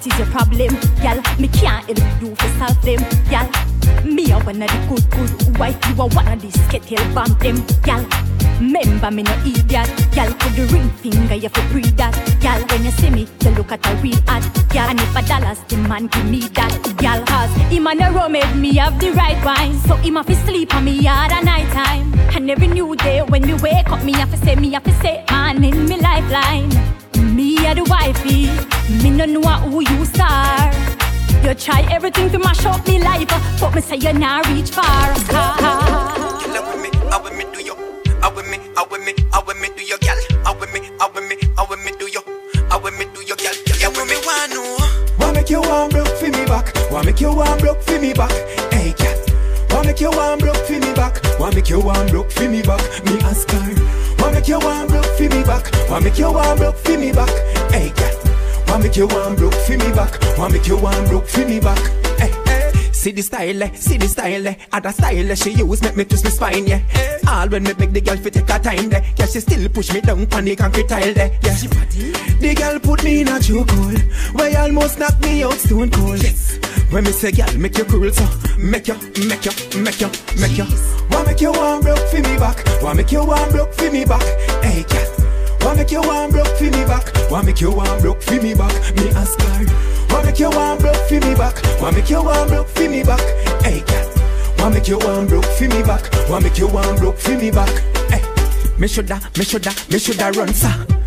[0.01, 0.75] what is your problem?
[1.01, 3.01] Gal, me can't help you to solve them.
[3.29, 3.47] Gal,
[4.03, 5.77] me a one of the good, good wife.
[5.89, 7.63] You are one of the skittle bomb them.
[7.83, 8.05] Gal,
[8.59, 12.85] Remember me no idiot Girl put the ring finger you fi breathe that Girl when
[12.85, 15.77] you see me you look at a real ad Girl and if a dollars the
[15.77, 19.79] man give me that Girl cause him and a made me have the right wine
[19.87, 23.23] So him have to sleep on me yard at night time And every new day
[23.23, 25.99] when me wake up me have to say me have to say man in me
[25.99, 27.00] lifeline
[27.31, 28.49] Me a the wifey
[29.01, 30.71] Me no know who you are
[31.43, 33.27] you try everything to mash up me life,
[33.59, 35.11] but me say you not reach far.
[35.15, 37.73] Kill with me, how with me do you?
[38.21, 40.17] How with me, how with me, how with me do your gal?
[40.43, 42.21] How with me, how with me, how with me do you?
[42.69, 43.55] How with me do your gal?
[43.79, 44.61] Yeah, with me want know.
[44.61, 45.15] Oh.
[45.17, 46.71] Wanna make you one broke for me back?
[46.91, 48.31] Wanna make you one broke for me back?
[48.71, 49.17] Hey cat.
[49.71, 51.19] Wanna make you one broke for me back?
[51.39, 53.03] Wanna make you one broke for me back?
[53.05, 53.80] Me ask her.
[54.21, 55.71] Wanna make you one broke for me back?
[55.89, 57.29] Wanna make you one broke for me back?
[57.71, 58.15] Hey cat.
[58.67, 60.37] Wanna make you one broke for me back?
[60.37, 62.00] Wanna make you one broke for me back?
[63.01, 63.71] See the style, eh?
[63.73, 64.55] see the style, eh?
[64.71, 65.33] other style eh?
[65.33, 66.81] she use make me twist my spine, yeah.
[67.27, 69.03] All when me beg the girl fi take her time, there.
[69.17, 71.31] Yeah, she still push me down on the concrete tile, there.
[71.41, 71.65] Yeah, she.
[71.65, 73.97] The girl put me in a chokehold,
[74.35, 76.21] where almost knock me out stone cold.
[76.21, 76.59] Yes.
[76.91, 78.21] When me say, girl, make you cool, so
[78.59, 78.93] make you,
[79.25, 80.65] make you, make you, make you.
[81.09, 82.61] Why make you one broke for me back?
[82.83, 84.21] Why make you one broke for me back?
[84.61, 85.09] Hey, girl.
[85.61, 87.09] Why make you one broke for me back?
[87.31, 88.95] Why make you one broke for me back?
[88.95, 90.00] Me ask her.
[90.11, 91.81] Wanna make you one broke for me back?
[91.81, 93.21] Wanna make you one broke for me back?
[93.63, 94.07] Hey, cat.
[94.59, 96.09] Wanna make you one broke for me back?
[96.29, 97.69] Wanna make you one broke for me back?
[98.09, 98.21] Hey,
[98.77, 101.00] me shoulda, me shoulda, me shoulda run, sir.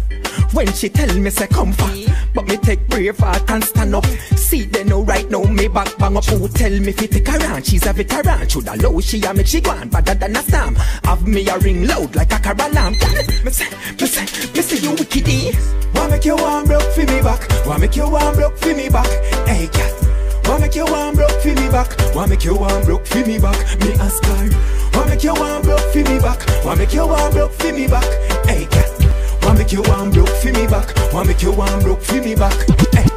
[0.53, 1.91] When she tell me say come for
[2.35, 4.07] But me take brave heart and stand up.
[4.37, 6.25] See they know right now me back bang up.
[6.27, 8.49] Who tell me fi take her She's a veteran.
[8.49, 9.89] Shoulda low she a make she go on.
[9.89, 10.75] Better than a storm.
[11.05, 12.95] Have me a ring loud like a car alarm.
[13.45, 13.69] Me say,
[14.01, 15.29] me say, me say you wicked
[15.95, 17.67] Wanna make you one broke fi me back.
[17.67, 19.09] Wanna make you one broke fi me back.
[19.47, 19.93] Hey cat
[20.45, 22.15] Wanna make you one broke fi me back.
[22.15, 23.59] Wanna make you one broke fi me back.
[23.81, 24.51] Me ask her.
[24.95, 26.65] Wanna make you one broke fi me back.
[26.65, 28.05] Wanna make you one broke fi me back.
[28.47, 28.84] Hey cat
[29.45, 30.95] Wanna make you one broke for me back.
[31.13, 32.57] Wanna make you one broke for me back.
[32.93, 33.14] Hey.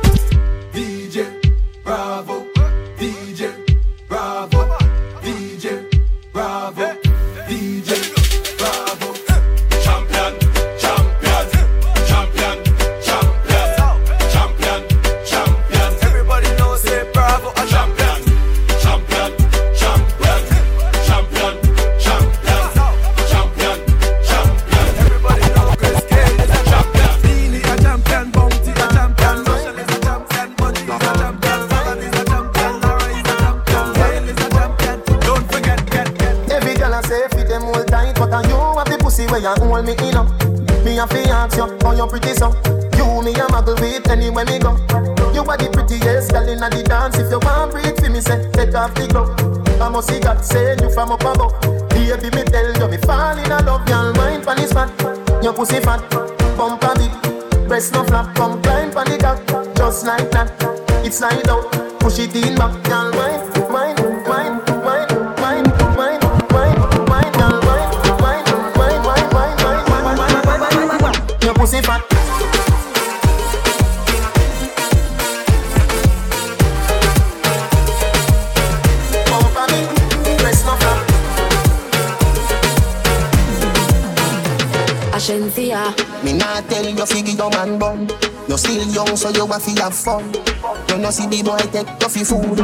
[91.08, 92.60] You know see the boy take coffee food.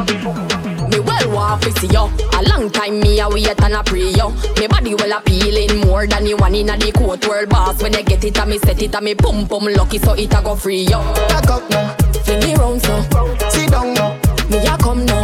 [0.92, 2.12] Me well want to see yo.
[2.36, 4.28] A long time me a wait and a pray yo.
[4.60, 7.82] Me body well appealing more than the one inna the court world boss.
[7.82, 10.34] When you get it, a me set it, a me pum pum lucky so it
[10.34, 11.00] a go free yo.
[11.28, 13.48] Back up now, Fling it round so.
[13.48, 14.12] sit down now,
[14.50, 15.23] Me a come now.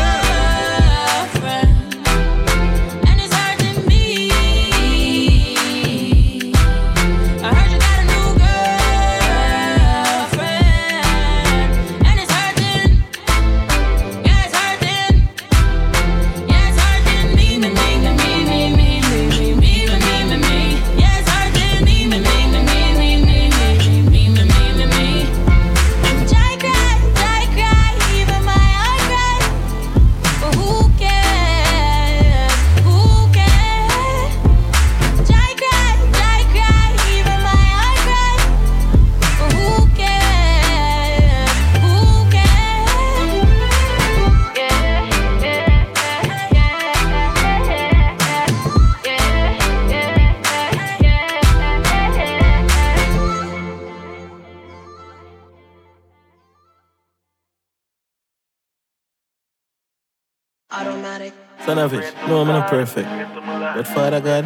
[64.21, 64.45] God.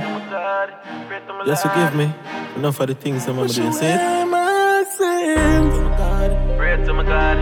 [1.45, 2.13] Just forgive me.
[2.55, 3.49] Enough for the things I'm doing.
[3.49, 3.99] See it?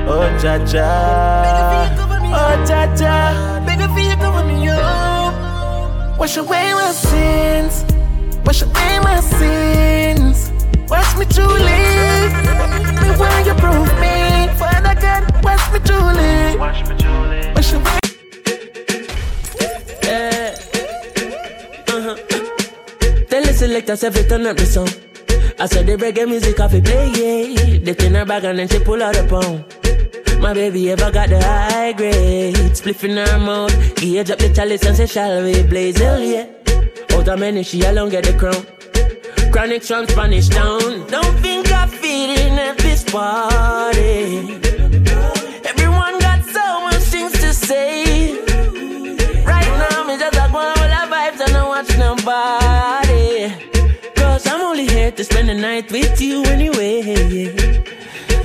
[0.08, 0.90] Oh, ja ja.
[2.34, 3.62] Oh, ja ja.
[3.66, 5.34] Beg for you cover me up.
[6.20, 7.86] Wash away my sins.
[8.46, 10.52] Wash away my sins.
[10.90, 11.82] Wash me truly.
[13.02, 14.48] Me want you prove me.
[14.58, 16.58] Father God, wash me truly.
[16.58, 17.54] Wash me truly.
[17.56, 18.03] Wash
[23.64, 24.90] selector say fi turn up the song.
[25.58, 27.80] I said the reggae music I fi play, yeah.
[27.86, 29.64] They turn her back and then she pull out a pound.
[30.42, 33.74] My baby ever got the high grade, spliffing her mouth.
[33.96, 36.48] gauge up the chalice and say, shall we blaze hell, yeah.
[37.12, 38.62] Out of many, she alone get the crown.
[39.54, 41.08] Chronic from Spanish town.
[41.08, 43.53] Don't think I'm feeling at this bar.
[55.64, 57.00] night with you anyway.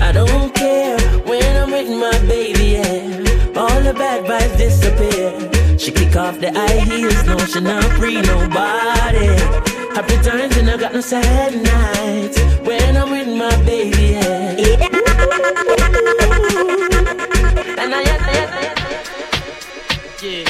[0.01, 0.97] I don't care
[1.27, 3.61] when I'm with my baby, yeah.
[3.61, 5.33] All the bad vibes disappear.
[5.77, 9.31] She kick off the high heels, no, she not free nobody.
[9.97, 12.39] Happy times and I got no sad nights
[12.69, 14.55] when I'm with my baby, yeah.
[17.83, 18.49] And I, yeah, yeah,
[20.23, 20.45] yeah.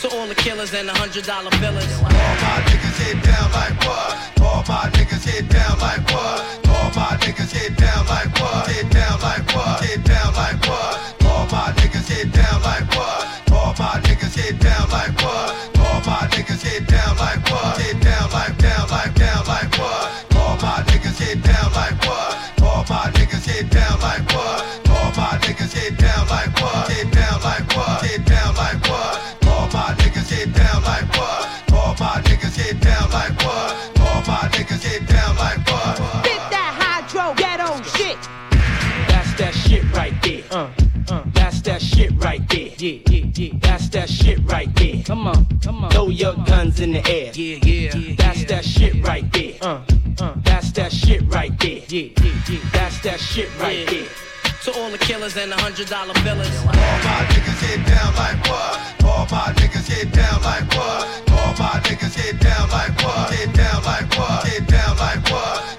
[0.00, 1.90] To all the killers and the hundred dollar billers.
[1.96, 4.35] All my niggas hit down like what?
[4.68, 6.68] my niggas get down like what?
[6.68, 8.66] All my niggas get down like what?
[8.66, 9.80] Get down like what?
[9.82, 11.15] Get down like what?
[44.46, 45.02] right there.
[45.04, 45.90] Come on, come on.
[45.90, 47.32] Throw your guns in the air.
[47.34, 48.14] Yeah, yeah.
[48.16, 49.54] that's yeah, that shit right there.
[49.60, 49.82] Uh,
[50.20, 51.82] uh, that's that shit right there.
[51.88, 52.58] Yeah, yeah, yeah.
[52.72, 54.08] That's that shit right there.
[54.64, 56.50] To all the killers and the hundred dollar billers.
[56.66, 59.04] All my niggas get down like what?
[59.04, 61.30] All my niggas get down like what?
[61.30, 63.30] All my niggas get down like what?
[63.30, 64.44] Get down like what?
[64.44, 65.75] Get down like what?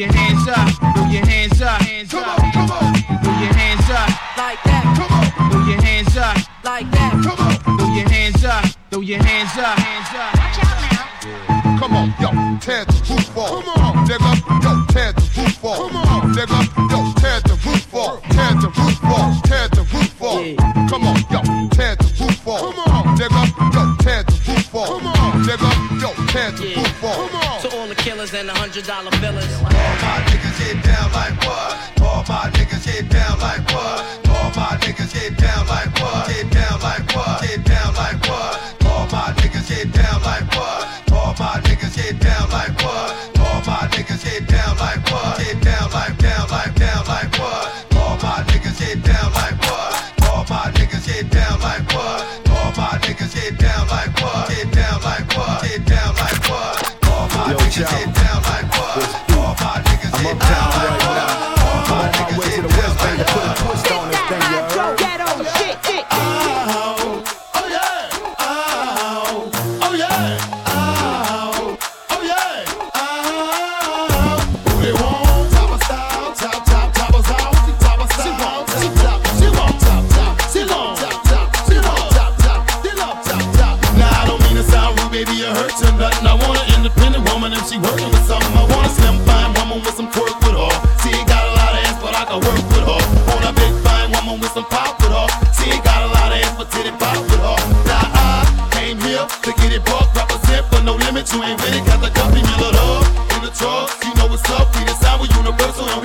[0.00, 3.52] your hands up, throw your hands up, hands come up, on, come on, throw your
[3.52, 4.08] hands up,
[4.40, 8.42] like that, come on, throw your hands up, like that, come on, throw your hands
[8.42, 10.32] up, throw your hands up, hands up.
[10.40, 11.76] Watch out now.
[11.78, 12.32] Come on, yo,
[12.64, 13.60] tear the roof off.
[13.60, 14.32] Come on, nigga,
[14.64, 15.76] yo, tear the roof off.
[15.76, 18.22] Come on, nigga, yo, tear the roof off.
[18.32, 20.40] Tear the roof off, tear the roof off.
[20.88, 21.40] Come on, yo,
[21.76, 22.60] tear the roof off.
[22.64, 23.44] Come on, nigga,
[23.76, 24.88] yo, tear the roof off.
[24.88, 25.70] Come on, nigga,
[26.00, 26.89] yo, tear the roof off
[28.30, 29.62] niggas and the hundred dollar billers.
[29.62, 32.00] All my niggas get down like what?
[32.02, 34.28] All my niggas get down like what?
[34.28, 36.28] All my niggas get down like what?
[36.28, 37.49] Get down like what?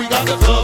[0.06, 0.55] we got the flow.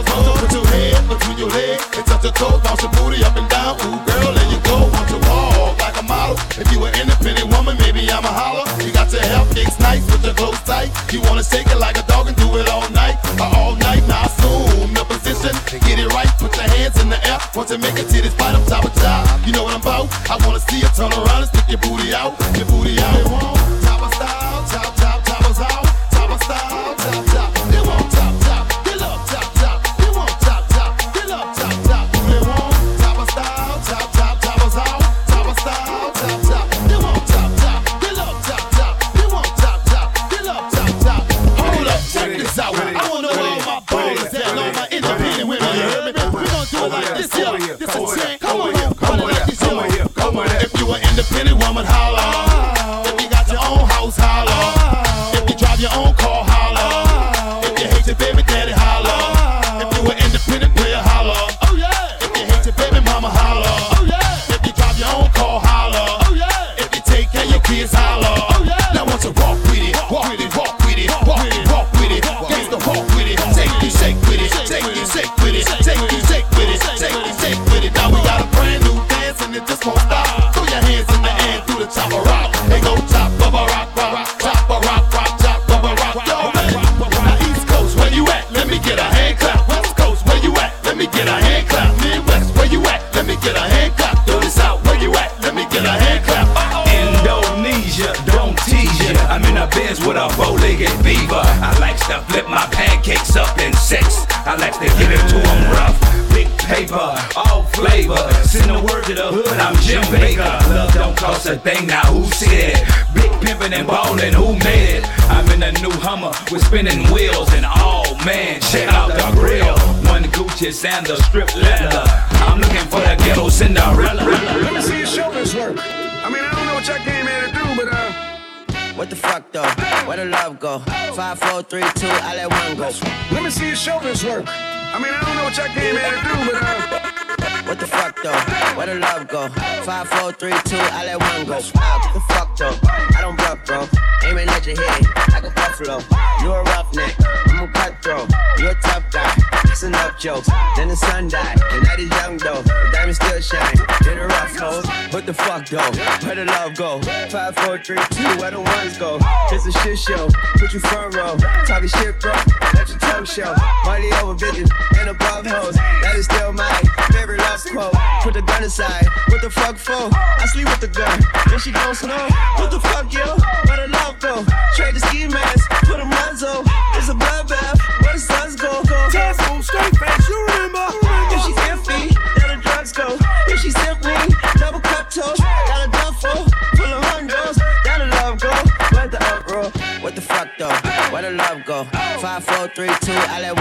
[171.63, 172.27] she gon' snow.
[172.57, 173.23] What the fuck, yo?
[173.67, 174.43] Where the love go?
[174.75, 176.61] Trade the ski mask for the muzzle.
[176.99, 177.79] It's a bloodbath.
[178.03, 178.83] Where the suns go?
[178.83, 179.09] Go.
[179.09, 180.27] Test straight face.
[180.27, 180.87] You remember?
[181.31, 182.03] If she's iffy,
[182.35, 183.17] then the drugs go.
[183.47, 184.11] If she's simply
[184.59, 186.43] double cup toast, got a duffel
[186.75, 187.55] full of hundos.
[187.85, 188.51] Down the love go.
[188.91, 189.71] Where the uproar?
[190.01, 190.75] What the fuck though?
[191.11, 191.85] Where the love go?
[192.19, 193.13] Five, four, three, two.
[193.13, 193.55] I let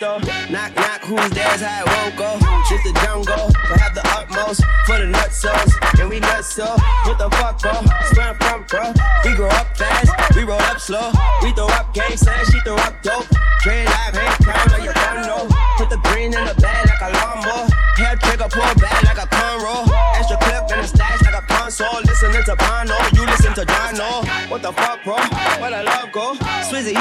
[0.00, 2.38] Knock, knock, who's there's how it won't go.
[2.68, 6.00] It's the jungle, to have the utmost for the nutsos.
[6.00, 6.66] And we nutso,
[7.06, 7.72] what the fuck, bro?
[8.10, 8.92] Swear from, bro.
[9.24, 11.12] We grow up fast, we roll up slow.
[11.42, 13.26] We throw up gang signs, she throw up dope.
[13.62, 15.54] Dread live, hand crown of your condo.
[15.78, 17.68] Put the green in the bag like a lawnmower.
[17.94, 19.86] Hair trigger, pull back like a conroll.
[20.18, 22.02] Extra clip in the stash like a console.
[22.02, 24.26] Listening to Bono, you listen to Dono.
[24.50, 25.22] What the fuck, bro?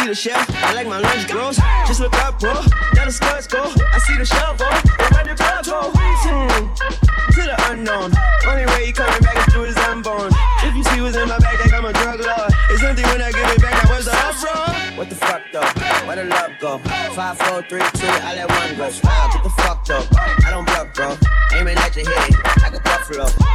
[0.03, 0.63] see the chef.
[0.63, 1.59] I like my lunch gross.
[1.87, 2.53] Just look up, bro.
[2.93, 3.63] Now the skirts go.
[3.63, 4.67] I see the shelf, bro.
[4.67, 5.91] Run the club, bro.
[5.93, 6.67] Hmm.
[7.33, 8.11] To the unknown.
[8.47, 10.31] Only way he coming back is through his unborn.
[10.63, 12.51] If you see what's in my bag, like I'm a drug lord.
[12.69, 13.85] It's empty when I give it back.
[13.85, 14.97] I was the up, bro?
[14.97, 16.07] What the fuck though?
[16.07, 16.77] Where the love go?
[17.15, 18.07] Five, four, three, two.
[18.07, 18.89] I let one go.
[19.03, 20.05] Wow, get the fuck though.
[20.45, 21.17] I don't bluff, bro.
[21.53, 23.52] Aiming at your head like a buffalo.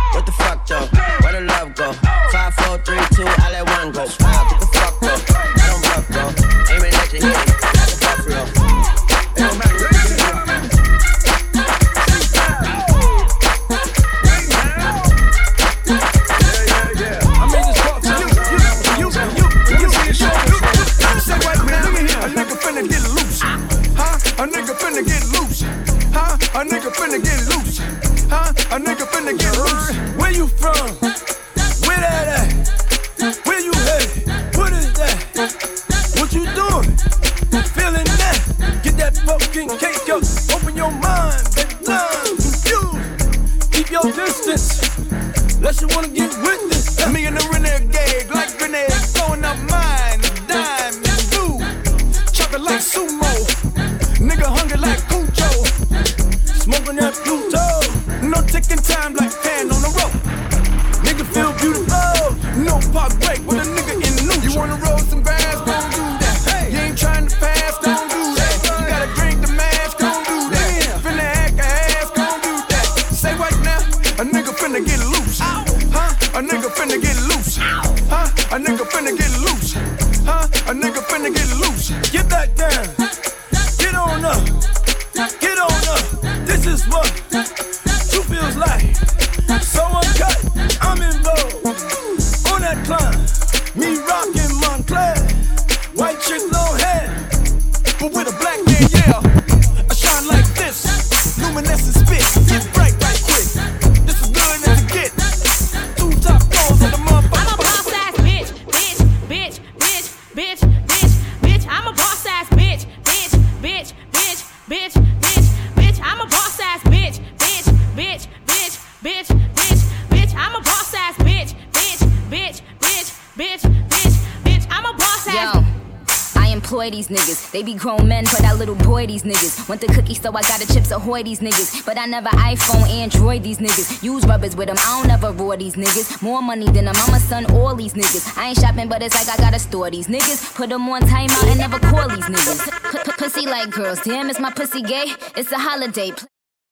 [130.23, 131.85] So I got the chips ahoy these niggas.
[131.87, 134.03] But I never iPhone, Android these niggas.
[134.03, 136.23] Use rubbers with them, I don't ever roar these niggas.
[136.23, 138.37] More money than a mama, son, all these niggas.
[138.37, 140.55] I ain't shopping, but it's like I gotta store these niggas.
[140.55, 143.17] Put them on timeout and never call these niggas.
[143.19, 145.07] Pussy like girls, damn, is my pussy gay?
[145.37, 146.13] It's a holiday.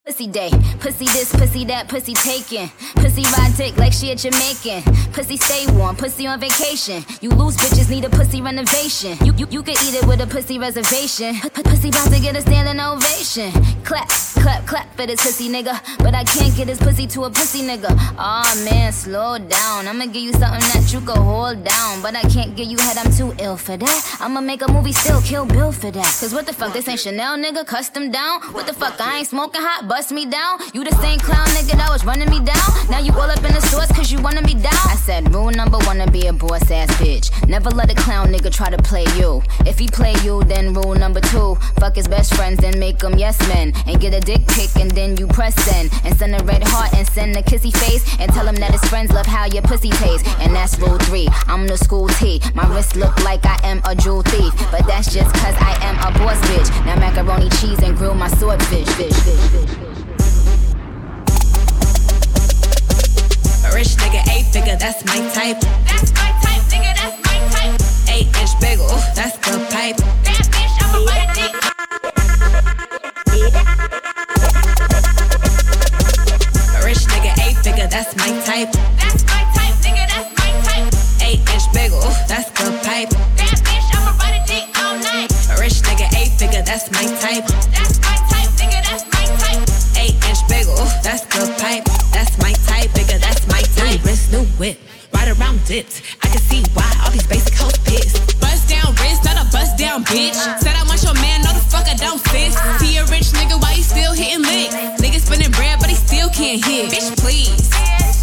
[0.07, 2.71] Pussy day, pussy this, pussy that, pussy taken.
[3.17, 4.83] Pussy ride dick like she a Jamaican.
[5.15, 7.03] Pussy stay warm, pussy on vacation.
[7.23, 9.17] You lose bitches need a pussy renovation.
[9.25, 11.35] You you, you could eat it with a pussy reservation.
[11.37, 13.53] P- pussy about to get a standing ovation.
[13.85, 14.11] Clap,
[14.47, 15.75] clap, clap for this pussy nigga.
[15.99, 17.91] But I can't get this pussy to a pussy nigga.
[17.91, 19.89] Aw oh, man, slow down.
[19.89, 22.01] I'ma give you something that you can hold down.
[22.01, 24.17] But I can't give you head, I'm too ill for that.
[24.21, 26.11] I'ma make a movie still kill Bill for that.
[26.21, 28.41] Cause what the fuck, this ain't Chanel nigga, custom down.
[28.55, 30.61] What the fuck, I ain't smoking hot, bust me down.
[30.73, 32.69] You the same clown nigga that was running me down.
[32.89, 34.36] Now you all up in the stores cause you wanna
[35.57, 37.31] number one to be a boss ass bitch.
[37.49, 39.43] Never let a clown nigga try to play you.
[39.61, 41.55] If he play you, then rule number two.
[41.81, 43.73] Fuck his best friends and make them yes men.
[43.87, 45.91] And get a dick pic and then you press send.
[46.05, 48.05] And send a red heart and send a kissy face.
[48.21, 50.29] And tell him that his friends love how your pussy tastes.
[50.41, 51.29] And that's rule three.
[51.47, 52.41] I'm the school T.
[52.55, 54.53] My wrist look like I am a jewel thief.
[54.71, 56.69] But that's just cause I am a boss bitch.
[56.85, 58.89] Now macaroni cheese and grill my swordfish.
[58.89, 59.96] Fish, fish, fish, fish.
[63.77, 65.61] Rich nigga, eight figure, that's my type.
[65.85, 67.77] That's my type, nigga, that's my type.
[68.09, 69.99] Eight inch bagel, that's the pipe.
[70.25, 71.53] That bitch, I'ma ride a dick.
[76.87, 78.73] Rich nigga, eight figure, that's my type.
[78.97, 80.89] That's my type, nigga, that's my type.
[81.29, 82.01] Eight inch bagel,
[82.31, 83.11] that's the pipe.
[83.37, 85.29] That bitch, I'ma ride a dick all night.
[85.61, 87.45] Rich nigga, eight figure, that's my type.
[87.77, 88.36] That's my type,
[90.57, 91.85] bagel, that's the pipe.
[92.17, 94.01] That's my type, nigga, that's my type.
[94.05, 94.81] Wrist, new whip,
[95.13, 96.01] right around dipped.
[96.25, 98.41] I can see why all these basic hoes pissed.
[98.41, 100.39] Bust down wrist, not a bust down bitch.
[100.65, 102.57] Said I want your man, no the fuck I don't fist.
[102.81, 104.75] See a rich nigga, why he still hitting licks?
[105.03, 106.89] Nigga spinning bread, but he still can't hit.
[106.89, 107.69] Bitch, please.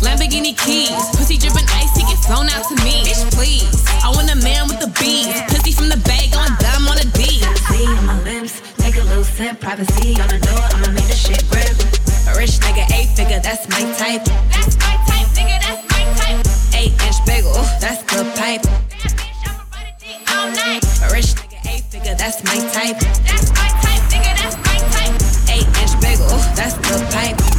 [0.02, 3.06] Lamborghini keys, pussy dripping ice, he get flown out to me.
[3.06, 3.78] Bitch, please.
[4.02, 7.08] I want a man with the beads, pussy from the bag, going dumb on a
[7.14, 7.46] D.
[7.70, 11.16] See on my lips, take a little sip, privacy on the door, I'ma make the
[11.16, 11.93] shit grip.
[12.44, 14.26] Rich nigga, eight figure, that's my type.
[14.52, 16.76] That's my type, nigga, that's my type.
[16.76, 18.66] Eight inch bagel, that's the pipe.
[20.28, 20.84] All night.
[21.14, 23.00] Rich nigga, eight figure, that's my type.
[23.24, 25.16] That's my type, nigga, that's my type.
[25.56, 27.53] Eight inch bagel, that's the pipe.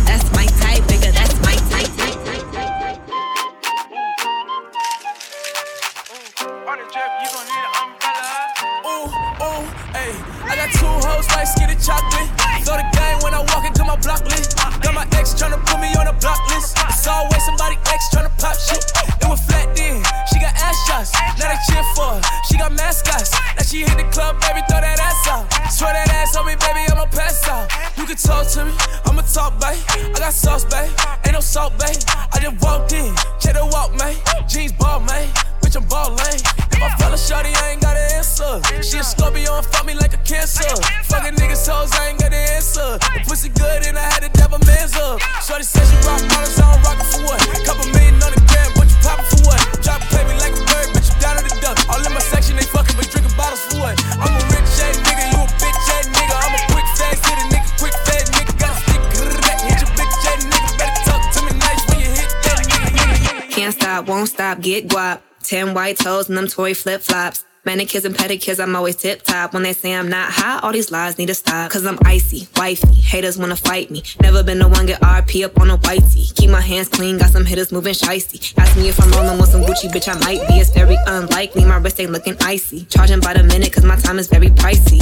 [10.64, 12.28] Got two hoes like skinny chocolate.
[12.64, 14.56] Throw the game when I walk into my block list.
[14.80, 16.78] Got my ex tryna put me on a block list.
[16.88, 18.84] It's always somebody ex tryna pop shit.
[19.20, 20.00] It was flat then.
[20.32, 21.12] She got ass shots.
[21.36, 22.20] Now they cheer for her.
[22.48, 23.32] She got mascots.
[23.56, 25.44] Now she hit the club, baby, throw that ass out.
[25.70, 27.68] Swear that ass on me, baby, I'ma pass out.
[27.98, 28.72] You can talk to me,
[29.04, 29.76] I'ma talk, babe.
[30.16, 30.90] I got sauce, babe.
[31.24, 32.00] Ain't no salt, babe.
[32.32, 34.16] I just walked in, check the walk, man.
[34.48, 35.28] Jeans ball, man.
[35.74, 36.38] Bitch, I'm ball lane.
[36.70, 38.62] If I shorty, I ain't got an answer.
[38.82, 40.62] She a Scorpio and fuck me like a cancer.
[41.10, 42.98] Fucking niggas hoes, I ain't got an answer.
[42.98, 45.18] The pussy good and I had to dab a man's up.
[45.42, 47.40] Shorty said she rock bottles, I don't rock it for what?
[47.66, 49.58] Couple million on the gram, what you poppin' for what?
[49.82, 51.76] Drop play me like a bird, bitch, you down to the duck.
[51.90, 53.98] All in my section, they fucking, but drinking bottles for what?
[54.22, 56.34] I'm a rich ass nigga, you a bitch ass nigga.
[56.38, 58.54] I'm a quick fast hitter, nigga, quick fast nigga.
[58.62, 60.70] Got a stick, grrrr, hit your bitch ass nigga.
[60.78, 63.50] Better talk to me nice when you hit that nigga.
[63.50, 65.33] Can't stop, won't stop, get guap.
[65.44, 67.44] Ten white toes and them toy flip flops.
[67.64, 69.54] Manicures and pedicures, I'm always tip top.
[69.54, 71.70] When they say I'm not hot, all these lies need to stop.
[71.70, 72.92] Cause I'm icy, wifey.
[73.00, 74.02] Haters wanna fight me.
[74.20, 76.34] Never been the one get RP up on a whitey.
[76.34, 78.52] Keep my hands clean, got some hitters moving shicey.
[78.58, 80.60] Ask me if I'm rolling with some Gucci, bitch, I might be.
[80.60, 82.84] It's very unlikely, my wrist ain't looking icy.
[82.84, 85.00] Charging by the minute, cause my time is very pricey.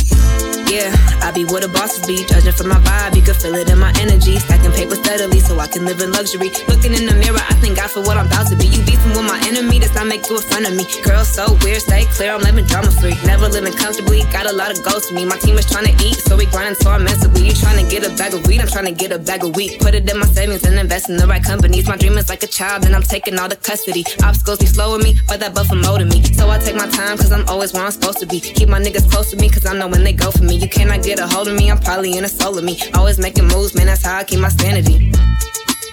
[0.70, 0.88] Yeah,
[1.20, 2.24] I be where the bosses be.
[2.24, 4.38] Judging from my vibe, you can feel it in my energy.
[4.38, 6.48] Stacking paper steadily so I can live in luxury.
[6.68, 8.66] Looking in the mirror, I thank God for what I'm about to be.
[8.70, 10.86] You beefing with my enemy, that's not make you a friend of me.
[11.02, 13.14] Girl, so weird, stay clear, I'm living drama free.
[13.24, 15.24] Never living comfortably, got a lot of goals to me.
[15.24, 17.46] My team is trying to eat, so we grinding so immensely.
[17.46, 19.56] You trying to get a bag of weed, I'm trying to get a bag of
[19.56, 19.80] wheat.
[19.80, 21.88] Put it in my savings and invest in the right companies.
[21.88, 24.04] My dream is like a child, and I'm taking all the custody.
[24.22, 26.22] Obstacles be slowing me, but that buffer molding me.
[26.34, 28.40] So I take my time, cause I'm always where I'm supposed to be.
[28.40, 30.56] Keep my niggas close to me, cause I know when they go for me.
[30.56, 32.78] You cannot get a hold of me, I'm probably in a soul of me.
[32.94, 35.12] Always making moves, man, that's how I keep my sanity.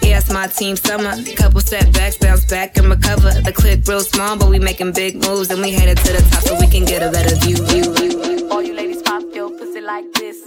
[0.02, 1.14] Yeah, it's my team summer.
[1.36, 3.32] Couple setbacks, bounce back and recover.
[3.42, 6.44] The clip real small, but we making big moves and we headed to the top
[6.44, 7.58] so we can get a better view.
[7.68, 8.50] view.
[8.50, 10.38] All you ladies pop your pussy like this.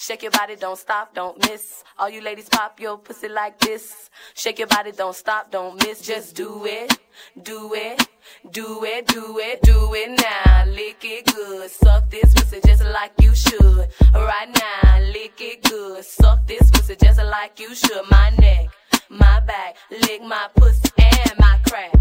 [0.00, 1.82] Shake your body, don't stop, don't miss.
[1.98, 4.10] All you ladies pop your pussy like this.
[4.34, 6.00] Shake your body, don't stop, don't miss.
[6.00, 6.96] Just do it,
[7.42, 8.08] do it,
[8.52, 10.64] do it, do it, do it now.
[10.66, 13.88] Lick it good, suck this pussy just like you should.
[14.14, 18.08] Right now, lick it good, suck this pussy just like you should.
[18.08, 18.68] My neck,
[19.10, 21.92] my back, lick my pussy and my crack.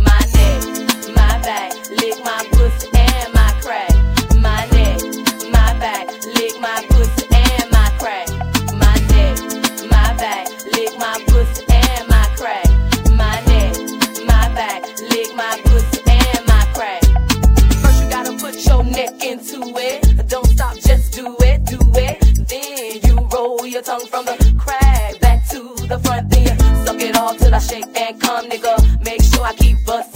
[0.00, 0.62] My neck,
[1.14, 3.90] my back, lick my pussy and my crack.
[4.40, 5.00] My neck,
[5.50, 8.28] my back, lick my pussy and my crack.
[8.74, 9.38] My neck,
[9.90, 12.66] my back, lick my pussy and my crack.
[13.12, 13.76] My neck,
[14.26, 17.02] my back, lick my pussy and my crack.
[17.80, 20.28] First you gotta put your neck into it.
[20.28, 22.48] Don't stop, just do it, do it.
[22.48, 26.25] Then you roll your tongue from the crack back to the front.
[26.98, 29.04] You it all till I shake and come, nigga.
[29.04, 30.15] Make sure I keep bustin'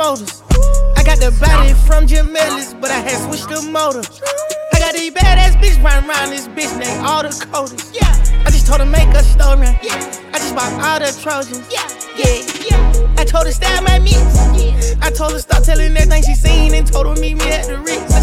[0.00, 0.42] promoters.
[0.96, 4.00] I got the body from Jim Ellis, but I had switched the motor.
[4.72, 7.92] I got these badass bitch running around this bitch named all the coders.
[7.92, 8.08] Yeah,
[8.46, 9.68] I just told her make a story.
[9.84, 10.00] Yeah,
[10.32, 11.68] I just bought all the Trojans.
[11.68, 11.84] Yeah,
[12.16, 13.20] yeah, yeah.
[13.20, 14.16] I told her stab my mix.
[15.02, 17.76] I told her stop telling everything she seen and told her meet me at the
[17.78, 18.14] Ritz.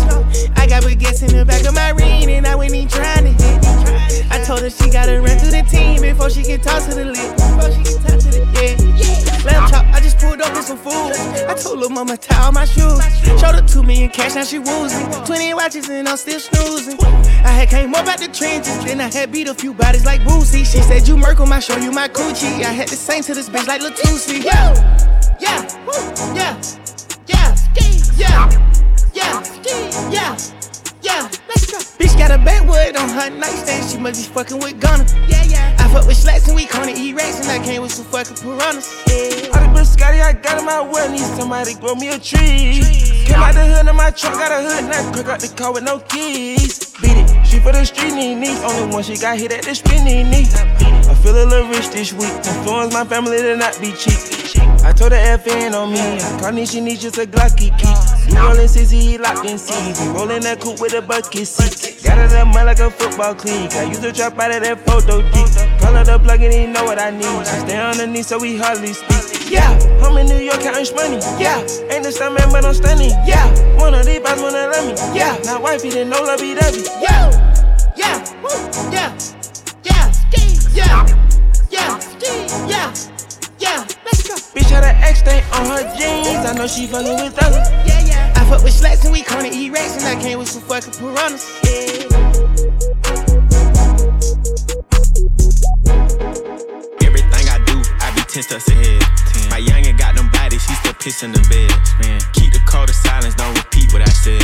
[0.58, 3.34] I got baguettes in the back of my ring and I went in trying to
[3.38, 4.32] hit.
[4.32, 7.06] I told her she gotta run through the team before she can talk to the
[7.06, 7.32] lip.
[7.38, 9.46] Before she can talk to the yeah.
[9.46, 11.37] Lamb chop, I just pulled up with some food.
[11.62, 13.02] Told her mama tie all my shoes.
[13.40, 15.04] Showed her two million cash, now she woozy.
[15.26, 16.98] 20 watches and I'm still snoozing.
[17.44, 20.22] I had came up out the trenches, then I had beat a few bodies like
[20.22, 20.66] Boosie.
[20.66, 22.64] She said you Merkle, I show you my coochie.
[22.64, 24.44] I had the same to this bitch like Latusi.
[24.44, 24.74] Yeah,
[25.40, 25.64] yeah,
[26.36, 26.62] yeah,
[27.28, 27.56] yeah,
[28.18, 28.50] yeah,
[29.14, 29.44] yeah,
[30.12, 30.38] yeah,
[31.02, 31.30] yeah.
[31.48, 31.78] Let's go.
[31.98, 33.90] Bitch got a backwood on her nightstand.
[33.90, 35.06] She must be fucking with Gunna.
[35.28, 35.76] Yeah, yeah.
[35.80, 38.36] I fuck with slats and we corner eat racks and I came with some fucking
[38.38, 39.04] piranhas.
[39.08, 39.37] Yeah.
[39.88, 42.82] The biscotti I got in my well, need somebody grow me a tree.
[43.26, 45.74] Came out the hood in my truck, got a hood, now crack out the car
[45.74, 46.96] with no keys.
[47.02, 49.76] Beat it, she for the street knee knees, only one she got hit at the
[49.76, 50.48] spinny knee.
[51.08, 54.18] I feel a little rich this week, influence my family to not be cheap.
[54.84, 57.96] I told her FN on me, I call she needs just a Glocky key.
[58.32, 62.04] You rollin' CZ, he locked in seats, he rollin' that coupe with a bucket seat.
[62.04, 64.80] Got her that mud like a football cleat, I used to trap out of that
[64.86, 65.32] photo G.
[65.80, 67.46] Call her the plug and he know what I need.
[67.48, 69.27] She stay underneath so we hardly speak.
[69.50, 69.72] Yeah,
[70.04, 71.20] I'm in New York counting money.
[71.40, 71.60] Yeah,
[71.92, 73.12] ain't the star man, but I'm stunning.
[73.26, 73.48] Yeah,
[73.80, 74.94] one of these boys wanna love me.
[75.18, 76.84] Yeah, now wifey didn't know love be dubby.
[77.00, 77.32] Yeah,
[77.96, 78.20] yeah,
[78.92, 79.16] yeah,
[79.84, 80.12] yeah,
[80.74, 81.08] yeah,
[81.72, 82.00] yeah,
[82.68, 82.94] yeah,
[83.60, 83.88] yeah.
[84.04, 84.36] Let's go.
[84.52, 86.46] Bitch had an X stain on her jeans.
[86.46, 87.70] I know she fucking with others.
[87.88, 88.34] Yeah, yeah.
[88.36, 90.92] I fuck with slats and we corner eat racks and I came with some fucking
[90.94, 91.48] piranhas.
[97.02, 99.17] Everything I do, I be 10 steps ahead.
[101.00, 101.70] Piss in the bed.
[102.02, 102.20] Man.
[102.34, 104.42] Keep the code of silence, don't repeat what I said.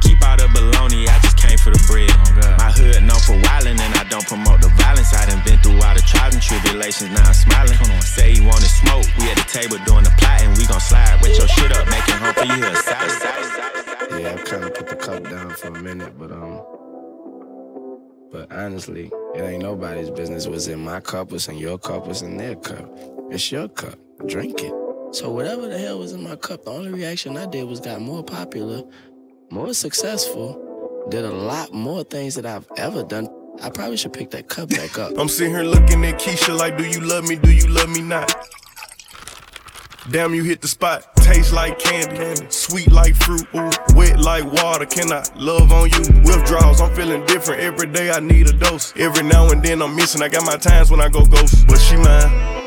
[0.00, 2.10] Keep all the baloney, I just came for the bread.
[2.58, 5.14] My hood known for wildin' and I don't promote the violence.
[5.14, 7.78] I done been through all the trials and tribulations, now I'm smiling.
[8.02, 10.54] Say he wanted smoke, we at the table doing the plotting.
[10.58, 12.62] We gon' slide with your shit up, making home for you.
[14.20, 16.62] Yeah, I've kind of put the cup down for a minute, but um,
[18.30, 22.22] but honestly, it ain't nobody's business what's in my cup, what's in your cup, what's
[22.22, 22.88] in their cup.
[23.30, 23.98] It's your cup.
[24.26, 24.83] Drink it.
[25.14, 28.00] So whatever the hell was in my cup, the only reaction I did was got
[28.00, 28.82] more popular,
[29.48, 33.28] more successful, did a lot more things that I've ever done.
[33.62, 35.12] I probably should pick that cup back up.
[35.18, 37.36] I'm sitting here looking at Keisha like, do you love me?
[37.36, 38.34] Do you love me not?
[40.10, 41.04] Damn, you hit the spot.
[41.18, 44.84] Taste like candy, sweet like fruit, ooh, wet like water.
[44.84, 46.00] Can I love on you?
[46.24, 47.60] Withdrawals, I'm feeling different.
[47.60, 48.92] Every day I need a dose.
[48.96, 50.22] Every now and then I'm missing.
[50.22, 52.64] I got my times when I go ghost, but she mine.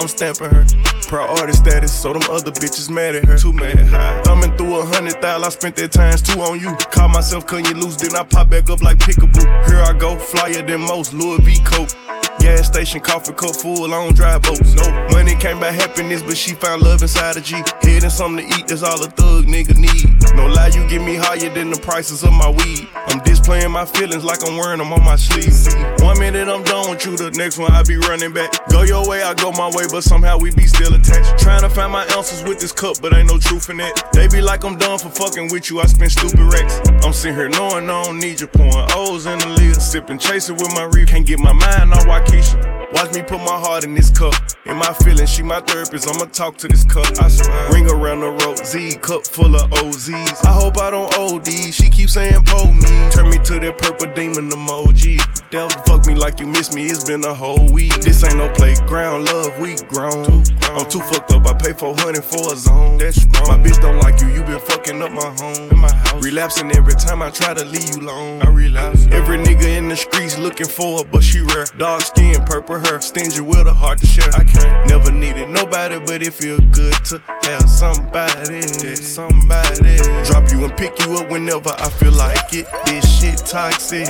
[0.00, 0.64] I'm stamping her.
[1.12, 3.36] Priority status, so them other bitches mad at her.
[3.36, 3.76] Too mad.
[3.76, 4.22] High.
[4.22, 6.74] Thumbing through a hundred thousand, I spent that times two on you.
[6.90, 9.44] Caught myself cutting you loose, then I pop back up like pickaboo.
[9.68, 11.58] Here I go, flyer than most, Louis V.
[11.64, 11.94] Coat.
[12.42, 14.74] Gas station, coffee cup full, I don't drive boats.
[14.74, 17.54] No money came by happiness, but she found love inside a G.
[17.82, 20.10] Head something to eat, that's all a thug nigga need.
[20.34, 22.88] No lie, you get me higher than the prices of my weed.
[23.06, 25.54] I'm displaying my feelings like I'm wearing them on my sleeve.
[26.02, 28.50] One minute I'm done with you, the next one I be running back.
[28.70, 31.38] Go your way, I go my way, but somehow we be still attached.
[31.38, 34.02] Trying to find my answers with this cup, but ain't no truth in it.
[34.12, 36.80] They be like I'm done for fucking with you, I spend stupid racks.
[37.06, 40.56] I'm sitting here knowing I don't need you, pouring O's in the lid, sipping, chasing
[40.56, 41.08] with my reef.
[41.08, 42.92] Can't get my mind off, on Waukesha.
[42.92, 44.34] Watch me put my heart in this cup.
[44.66, 46.06] In my feelings, she my therapist.
[46.08, 47.06] I'ma talk to this cup.
[47.20, 47.72] I swear.
[47.72, 50.44] Ring around the road, Z cup full of OZs.
[50.44, 51.48] I hope I don't OD.
[51.72, 53.10] She keeps saying pull me.
[53.10, 55.18] Turn me to that purple demon emoji.
[55.50, 56.86] Devil fuck me like you miss me.
[56.86, 57.94] It's been a whole week.
[58.00, 59.58] This ain't no playground, love.
[59.58, 60.44] We grown.
[60.76, 61.46] I'm too fucked up.
[61.46, 62.98] I pay 400 for a zone.
[62.98, 63.48] That's wrong.
[63.48, 64.28] My bitch don't like you.
[64.28, 65.70] You been fucking up my home.
[65.70, 66.22] In my house.
[66.22, 68.42] Relapsing every time I try to leave you alone.
[68.42, 69.06] I relapse.
[69.10, 71.66] Every nigga in the streets looking for her, but she rare.
[71.78, 73.00] Dark skin, purple hair.
[73.00, 74.30] Stingy with a heart to share.
[74.34, 78.62] I can't never needed nobody, but it feel good to have somebody.
[78.62, 79.96] Somebody.
[80.24, 82.66] Drop you and pick you up whenever I feel like it.
[82.86, 84.06] This shit toxic.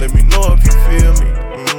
[0.00, 1.30] Let me know if you feel me.
[1.56, 1.75] Mhm.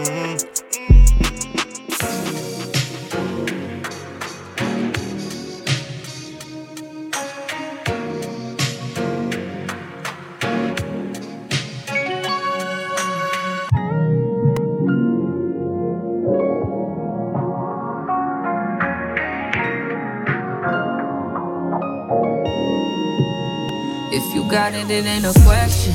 [24.30, 25.94] If you got it, it ain't a question.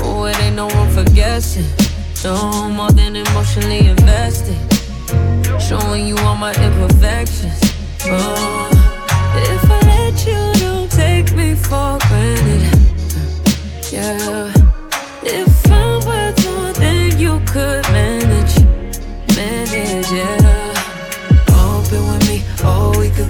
[0.00, 1.64] Oh, it ain't no room for guessing.
[2.24, 4.56] No more than emotionally invested.
[5.60, 7.60] Showing you all my imperfections.
[8.06, 8.68] Oh,
[9.36, 12.74] if I let you, don't take me for granted.
[13.92, 14.55] Yeah.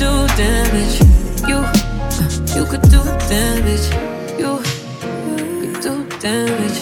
[0.00, 0.98] do damage.
[1.46, 3.86] You, uh, you could do damage.
[4.40, 6.78] You could do damage.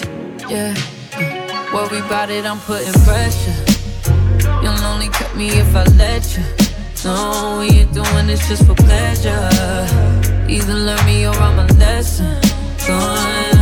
[0.49, 0.73] Yeah.
[1.13, 3.59] Uh, Worry about it, I'm putting pressure.
[4.63, 6.43] You'll only cut me if I let you.
[7.03, 9.49] No, we ain't doing this just for pleasure.
[10.47, 12.39] Either learn me or I'm a lesson.
[12.87, 13.58] Going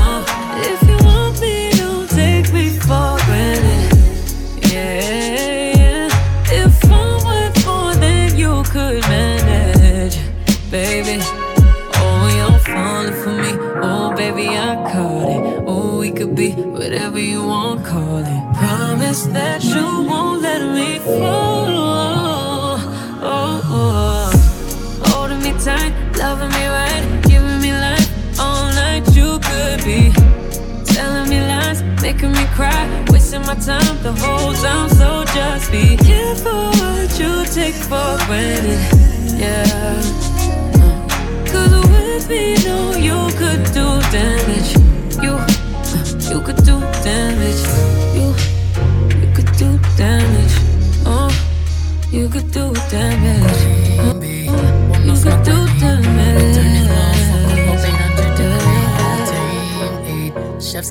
[33.38, 34.90] wasting my time the whole time.
[34.90, 38.80] So just be careful what you take for granted.
[39.40, 40.02] Yeah.
[41.52, 44.76] Cause with me, no, you could do damage.
[45.22, 47.64] You, uh, you could do damage.
[48.16, 48.34] You,
[49.20, 50.56] you could do damage.
[51.06, 51.30] Oh,
[52.12, 53.77] you could do damage.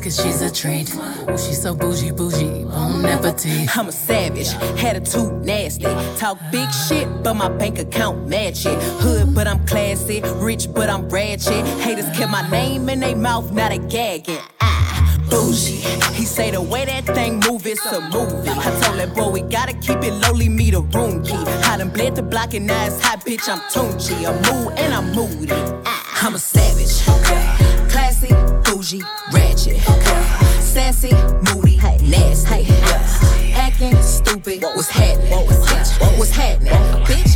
[0.00, 0.94] Cause she's a treat.
[0.94, 3.76] Ooh, she's so bougie, bougie, bon appetit.
[3.76, 4.48] I'm a savage,
[4.82, 5.84] attitude nasty.
[6.16, 8.78] Talk big shit, but my bank account match it.
[9.00, 10.20] Hood, but I'm classy.
[10.36, 11.66] Rich, but I'm ratchet.
[11.80, 14.38] Haters kept my name in their mouth, not a gagging.
[14.60, 15.82] Ah, bougie.
[16.14, 18.50] He say the way that thing move, it's a movie.
[18.50, 21.34] I told that boy we gotta keep it lowly, me the room key.
[21.34, 23.48] I done bled the block and now it's hot, bitch.
[23.48, 24.26] I'm Tunechi.
[24.26, 25.52] I'm mood and I'm moody.
[25.84, 27.25] Ah, I'm a savage.
[30.96, 31.12] Sassy,
[31.52, 32.66] moody, nasty.
[33.52, 35.30] Acting stupid, what's happening?
[35.30, 36.72] Bitch, what's happening?
[36.72, 37.35] Bitch, I'm a savage.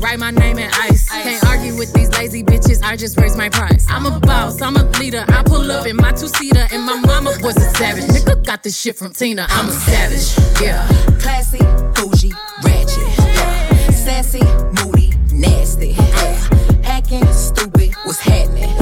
[0.00, 1.08] write my name in ice.
[1.08, 3.86] Can't argue with these lazy bitches, I just raise my price.
[3.88, 5.24] I'm a boss, I'm a leader.
[5.28, 8.04] I pull up in my two seater, and my mama was a savage.
[8.04, 10.60] Nigga got this shit from Tina, I'm a savage.
[10.60, 10.86] Yeah.
[11.20, 11.58] Classy,
[11.94, 12.32] bougie,
[12.64, 13.18] ratchet.
[13.18, 13.90] Yeah.
[13.90, 14.42] Sassy,
[14.82, 15.90] moody, nasty.
[15.90, 16.82] Yeah.
[16.82, 18.79] Hacking, stupid, what's happening?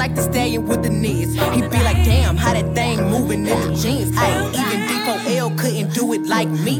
[0.00, 1.34] like the stallion with the knees.
[1.34, 4.10] he'd be like, damn, how that thing moving in the jeans.
[4.16, 6.79] Ay, even D4L couldn't do it like me.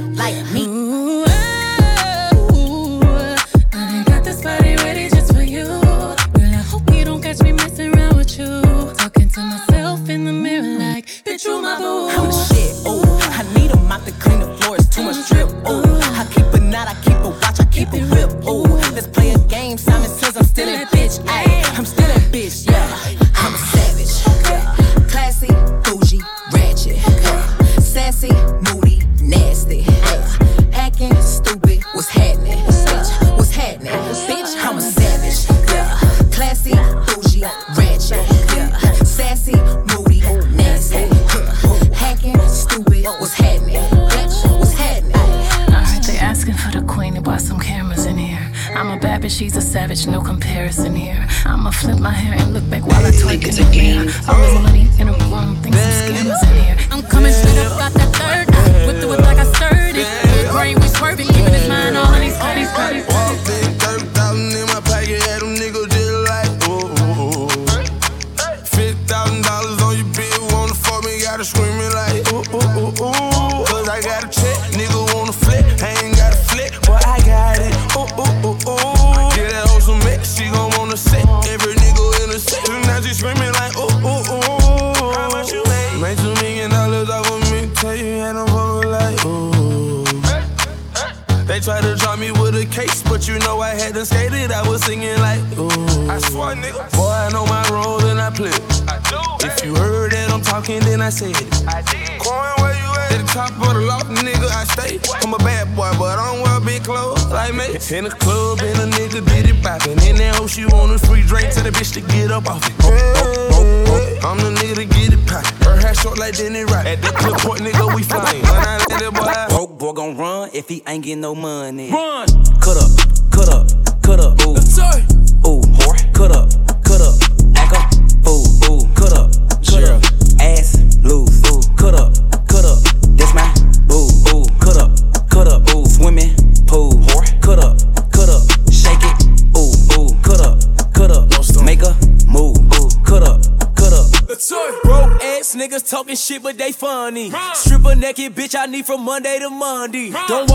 [148.50, 150.10] bitch, I need from Monday to Monday.
[150.10, 150.49] Don't